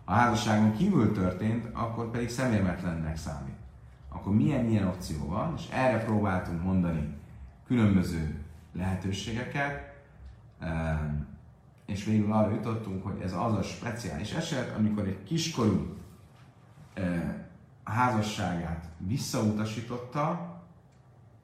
[0.05, 3.55] Ha a házasságon kívül történt, akkor pedig szemérmetlennek számít.
[4.09, 7.15] Akkor milyen ilyen opció van, és erre próbáltunk mondani
[7.67, 9.95] különböző lehetőségeket,
[11.87, 15.97] és végül arra jutottunk, hogy ez az a speciális eset, amikor egy kiskorú
[17.85, 20.59] a házasságát visszautasította,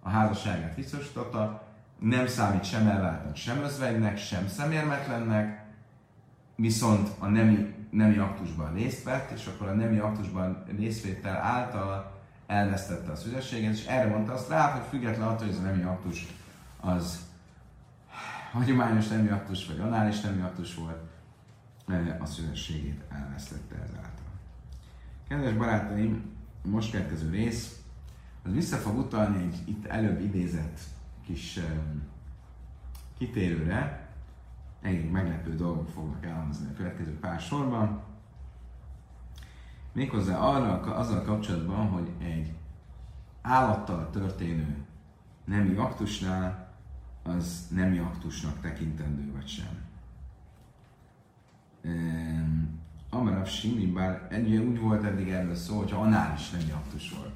[0.02, 1.65] a házasságát visszautasította,
[1.98, 5.64] nem számít sem elváltnak, sem özvegynek, sem szemérmetlennek,
[6.56, 13.10] viszont a nemi, nemi aktusban részt vett, és akkor a nemi aktusban részvétel által elvesztette
[13.12, 16.26] a szüzességet, és erre mondta azt rá, hogy független attól, hogy ez a nemi aktus
[16.80, 17.20] az
[18.52, 21.04] hagyományos nemi aktus, vagy anális nemi aktus volt,
[22.18, 24.10] a szüzességét elvesztette ezáltal.
[25.28, 27.76] Kedves barátaim, most következő rész,
[28.44, 30.78] az vissza fog utalni egy itt előbb idézett
[31.26, 32.02] kis um,
[33.18, 34.08] kitérőre,
[34.82, 38.02] egy meglepő dolgok fognak elhangzni a következő pár sorban.
[39.92, 42.52] Méghozzá arra, azzal kapcsolatban, hogy egy
[43.42, 44.84] állattal történő
[45.44, 46.74] nemi aktusnál
[47.22, 49.84] az nemi aktusnak tekintendő vagy sem.
[53.10, 57.34] Amarav Simi, bár ennyi úgy volt eddig erről szó, hogyha anális nemi aktus volt.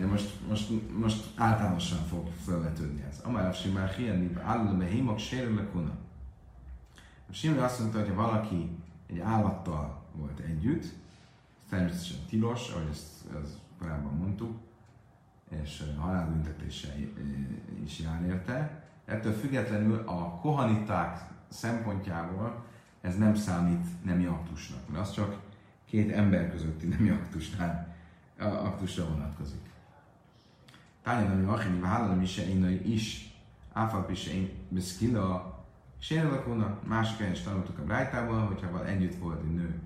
[0.00, 3.20] Most, most, most általánosan fog felvetődni ez.
[3.24, 5.90] Amarav Simi, bár hienni, állul be hímok, sérül kuna.
[7.30, 8.68] A Simi azt mondta, hogy ha valaki
[9.06, 10.84] egy állattal volt együtt,
[11.68, 14.56] természetesen tilos, ahogy ezt, ezt korábban mondtuk,
[15.62, 16.94] és halálbüntetése
[17.84, 18.84] is jár érte.
[19.04, 22.64] Ettől függetlenül a kohaniták szempontjából
[23.00, 25.40] ez nem számít nemi aktusnak, mert az csak
[25.84, 27.94] két ember közötti nemi aktusnál,
[28.38, 29.72] aktusra vonatkozik.
[31.04, 32.40] Tányadani Achini Vállalam is
[32.84, 33.34] is,
[33.72, 35.64] Áfap is én Beszkila,
[35.98, 39.80] Sérelakóna, másik helyen is tanultuk a Brájtában, hogyha együtt volt egy nő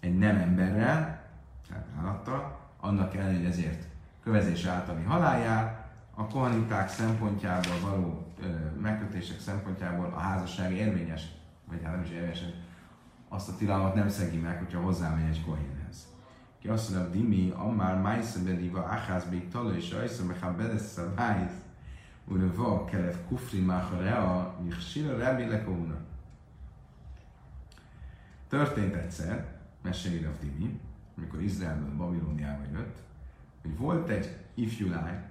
[0.00, 1.24] egy nem emberrel,
[1.68, 3.84] tehát állattal, annak ellenére ezért
[4.22, 8.46] kövezés általi haláljár, a kohaniták szempontjából való ö,
[8.80, 11.22] megkötések szempontjából a házasság érvényes,
[11.68, 12.42] vagy hát nem is érvényes,
[13.28, 15.77] azt a tilalmat nem szegi meg, hogyha hozzámegy egy kohénhez.
[17.10, 21.52] Dimi, Ammár, Májsze Bediva, Achász, Bék, Taló és Ajszom, Mechá, Bedesz, a Bájsz,
[22.24, 25.96] Urva, Kelev, Kufri, Mácha, Michsira, Rebi, Lekouna.
[28.48, 29.46] Történt egyszer,
[29.82, 30.80] meséli a Dimi,
[31.16, 32.96] amikor Izraelből Babilóniába jött,
[33.62, 35.22] hogy volt egy ifjú lány,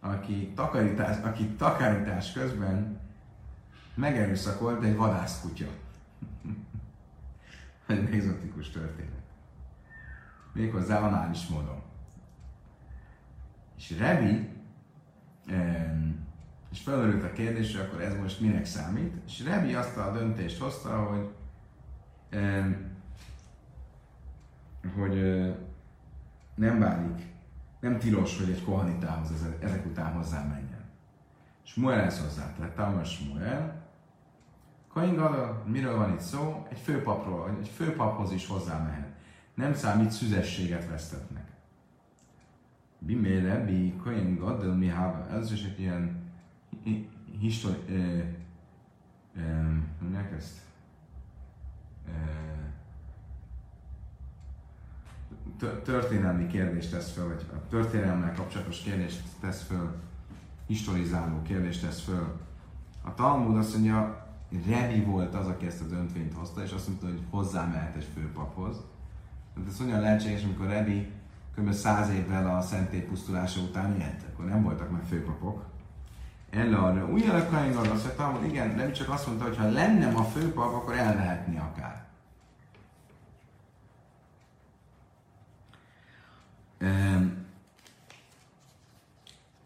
[0.00, 3.00] aki takarítás, aki takarítás közben
[3.94, 5.66] megerőszakolt egy vadászkutya.
[7.86, 9.17] egy exotikus történet.
[10.58, 11.82] Méghozzá anális módon.
[13.76, 14.48] És Rebi,
[16.70, 20.58] és felmerült a kérdés, hogy akkor ez most minek számít, és Rebi azt a döntést
[20.60, 21.30] hozta, hogy
[24.94, 25.14] hogy
[26.54, 27.22] nem válik
[27.80, 29.30] nem tilos, hogy egy kohanitához
[29.60, 30.84] ezek után hozzá menjen.
[31.62, 33.86] Smuel ezt hozzátett, Tamar Smuel,
[34.92, 35.20] Kain
[35.64, 36.66] miről van itt szó?
[36.70, 39.17] Egy főpapról, egy főpaphoz is hozzá mehet.
[39.58, 41.46] Nem számít, szüzességet vesztetnek.
[42.98, 45.28] Bimére, bi Kain Gadel, mi háva.
[45.30, 46.32] Ez is egy ilyen
[47.40, 47.78] histori...
[50.00, 50.60] Mondják ezt?
[55.82, 59.96] történelmi kérdést tesz föl, vagy a történelemmel kapcsolatos kérdést tesz föl,
[60.66, 62.40] historizáló kérdést tesz föl.
[63.02, 64.26] A Talmud azt mondja,
[64.66, 68.08] Rebi volt az, aki ezt a döntvényt hozta, és azt mondta, hogy hozzá mehet egy
[68.14, 68.76] főpaphoz.
[69.58, 71.12] Tehát ez hogyan lehetséges, amikor Rebi
[71.56, 71.72] kb.
[71.72, 75.64] száz évvel a szentély pusztulása után élt, akkor nem voltak már főpapok.
[76.50, 80.22] Ella újra Kaingar azt mondta, hogy igen, nem csak azt mondta, hogy ha lenne a
[80.22, 82.06] főpap, akkor elvehetni akár.
[86.80, 87.46] Um,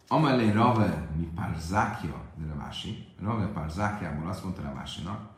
[0.09, 5.32] Amelé Rave mi Parzákja, de Ravási, Rave Parzákjából azt mondta Ravásinak,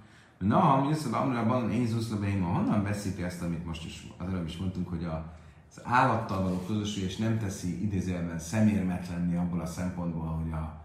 [0.46, 4.46] Na, ha mi össze Amrában Ézus Lebeima, honnan veszik ezt, amit most is, az előbb
[4.46, 5.32] is mondtunk, hogy a,
[5.70, 10.84] az állattal való közösülés nem teszi idézőjelben szemérmetlenni abból a szempontból, hogy a,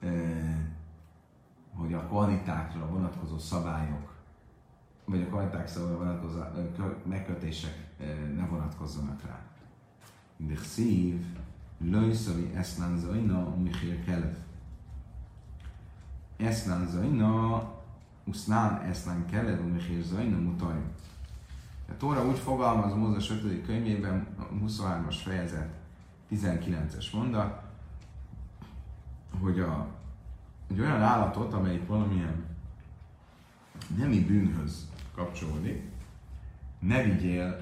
[0.00, 0.10] e,
[1.74, 4.14] hogy a kvalitákra vonatkozó szabályok,
[5.04, 6.38] vagy a kvaliták szabályra vonatkozó
[7.02, 8.04] megkötések e,
[8.36, 9.40] ne vonatkozzanak rá.
[10.36, 11.24] De szív,
[11.78, 14.36] lőszövi eszlán zajna, Michél Kelev.
[16.36, 17.62] Eszlán zajna,
[18.28, 20.76] Usznán eszlán Kelev, Michél zajna, mutaj.
[21.88, 23.64] A Tóra úgy fogalmaz Mózes 5.
[23.66, 24.26] könyvében,
[24.64, 25.74] 23-as fejezet,
[26.30, 27.62] 19-es mondat,
[29.40, 29.86] hogy a,
[30.70, 32.44] egy olyan állatot, amelyik valamilyen
[33.96, 35.90] nemi bűnhöz kapcsolódik,
[36.78, 37.60] ne vigyél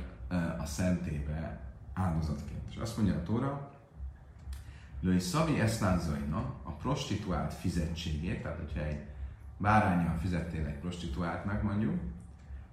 [0.59, 1.61] a szentébe
[1.95, 2.61] áldozatként.
[2.71, 3.71] És azt mondja a Tóra,
[5.01, 9.05] Lőj Szavi Eszlánzaina a prostituált fizetségét, tehát hogyha egy
[9.57, 12.01] bárányjal fizettél egy prostituáltnak mondjuk,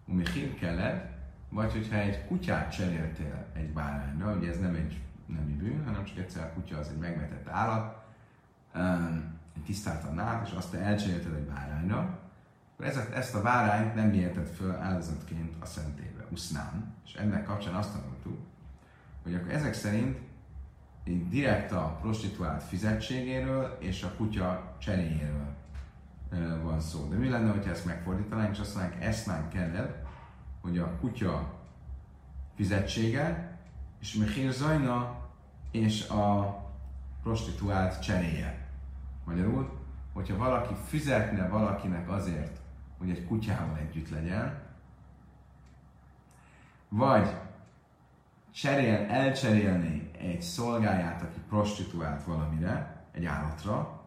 [0.05, 0.23] Umi
[0.59, 1.11] kellett,
[1.49, 6.17] vagy hogyha egy kutyát cseréltél egy bárányra, ugye ez nem egy nemi bűn, hanem csak
[6.17, 8.05] egyszer a kutya az egy megvetett állat,
[8.75, 12.19] um, tisztáltan át, és azt te elcserélted egy bárányra,
[12.73, 16.93] akkor ezt, ezt a bárányt nem viheted föl áldozatként a szentébe, usznán.
[17.05, 18.39] És ennek kapcsán azt tanultuk,
[19.23, 20.17] hogy akkor ezek szerint
[21.29, 25.55] direkt a prostituált fizetségéről és a kutya cseréjéről
[26.63, 27.07] van szó.
[27.07, 30.05] De mi lenne, hogyha ezt megfordítanánk, és azt mondanánk, már kellett,
[30.61, 31.53] hogy a kutya
[32.55, 33.57] fizetsége,
[33.99, 35.21] és Mechir Zajna
[35.71, 36.57] és a
[37.23, 38.67] prostituált cseréje.
[39.25, 39.79] Magyarul,
[40.13, 42.59] hogyha valaki fizetne valakinek azért,
[42.97, 44.61] hogy egy kutyával együtt legyen,
[46.89, 47.35] vagy
[48.51, 54.02] cserél, elcserélni egy szolgáját, aki prostituált valamire, egy állatra,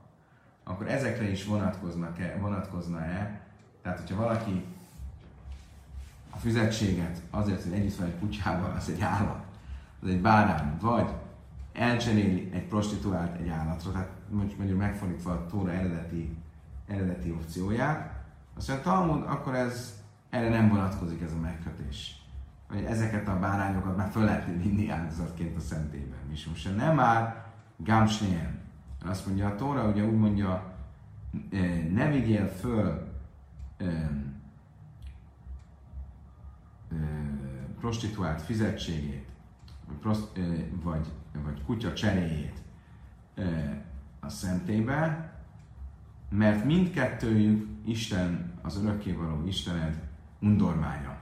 [0.68, 3.40] akkor ezekre is vonatkoznak-e, vonatkozna-e,
[3.82, 4.64] tehát hogyha valaki
[6.30, 9.44] a fizetséget azért, hogy együtt van egy kutyával, az egy állat,
[10.02, 11.10] az egy bárány, vagy
[11.72, 16.36] elcseréli egy prostituált egy állatra, tehát mondjuk megfordítva a Tóra eredeti,
[16.86, 18.14] eredeti opcióját,
[18.56, 22.20] azt mondja, Talmud, akkor ez erre nem vonatkozik ez a megkötés.
[22.68, 26.18] Vagy ezeket a bárányokat már föl lehet vinni áldozatként a szentében.
[26.32, 27.44] És most nem már
[27.76, 28.65] Gamsnien.
[29.05, 30.74] Azt mondja a Tóra, ugye úgy mondja,
[31.92, 33.14] ne vigyél föl
[37.80, 39.28] prostituált fizetségét,
[40.03, 41.07] vagy,
[41.44, 42.62] vagy, kutya cseréjét
[44.20, 45.32] a szentébe,
[46.28, 50.09] mert mindkettőjük Isten, az örökkévaló Istened
[50.40, 51.18] undormánya.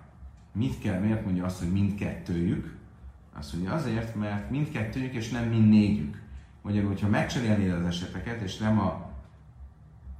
[0.52, 2.76] Mit kell, miért mondja azt, hogy mindkettőjük?
[3.32, 6.22] Azt mondja azért, mert mindkettőjük és nem mind négyük.
[6.64, 9.10] Magyarul, hogyha megcserélnéd az eseteket, és nem a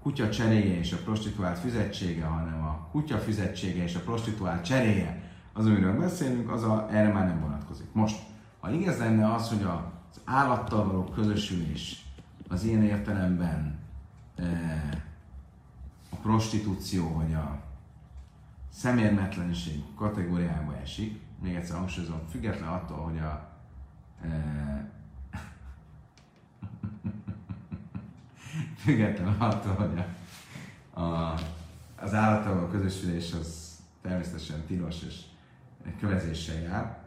[0.03, 5.67] kutya cseréje és a prostituált fizetsége, hanem a kutya fizetsége és a prostituált cseréje, az,
[5.67, 7.87] amiről beszélünk, az a, erre már nem vonatkozik.
[7.93, 8.23] Most,
[8.61, 12.07] ha igaz lenne az, hogy az állattal való közösülés
[12.49, 13.79] az ilyen értelemben
[14.37, 14.45] e,
[16.11, 17.61] a prostitúció vagy a
[18.73, 23.49] szemérmetlenség kategóriába esik, még egyszer hangsúlyozom, független attól, hogy a
[24.23, 25.03] e,
[28.77, 30.05] független attól, hogy
[30.91, 31.35] a, a,
[32.01, 35.21] az állattal a közösülés az természetesen tilos és
[35.99, 36.99] kövezéssel jár.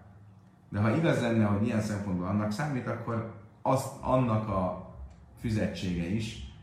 [0.69, 4.93] De ha igaz lenne, hogy ilyen szempontból annak számít, akkor az, annak a
[5.39, 6.53] fizetsége is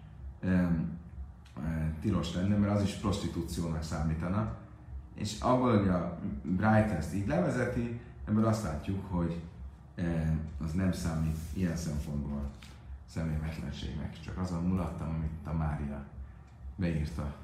[0.43, 0.99] um,
[2.01, 4.57] tilos lenne, mert az is prostitúciónak számítana.
[5.15, 9.41] És abból, hogy a Bright ezt így levezeti, ebből azt látjuk, hogy
[10.65, 12.51] az nem számít ilyen szempontból
[13.15, 14.21] személymetlenségnek.
[14.21, 16.05] Csak azon mulattam, amit a Mária
[16.77, 17.35] beírta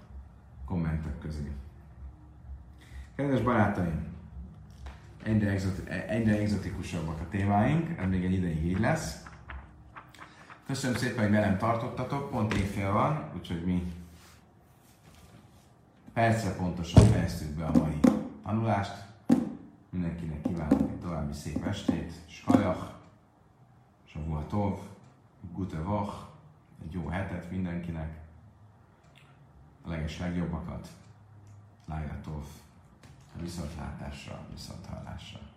[0.65, 1.51] kommentek közé.
[3.15, 4.07] Kedves barátaim,
[5.23, 9.25] egyre, exoti, egyre egzotikusabbak a témáink, ez még egy ideig így lesz.
[10.67, 13.93] Köszönöm szépen, hogy velem tartottatok, pont éjfél van, úgyhogy mi
[16.13, 18.01] percre pontosan fejeztük be a mai
[18.45, 19.05] tanulást.
[19.91, 22.99] Mindenkinek kívánok egy további szép estét, skajach,
[24.05, 24.90] Shavuatov, tov,
[25.53, 26.29] gute vach,
[26.83, 28.19] egy jó hetet mindenkinek.
[29.83, 30.89] a leges legjobbakat.
[31.85, 32.45] Lájatov,
[33.41, 35.50] viszontlátásra, viszonthallásra.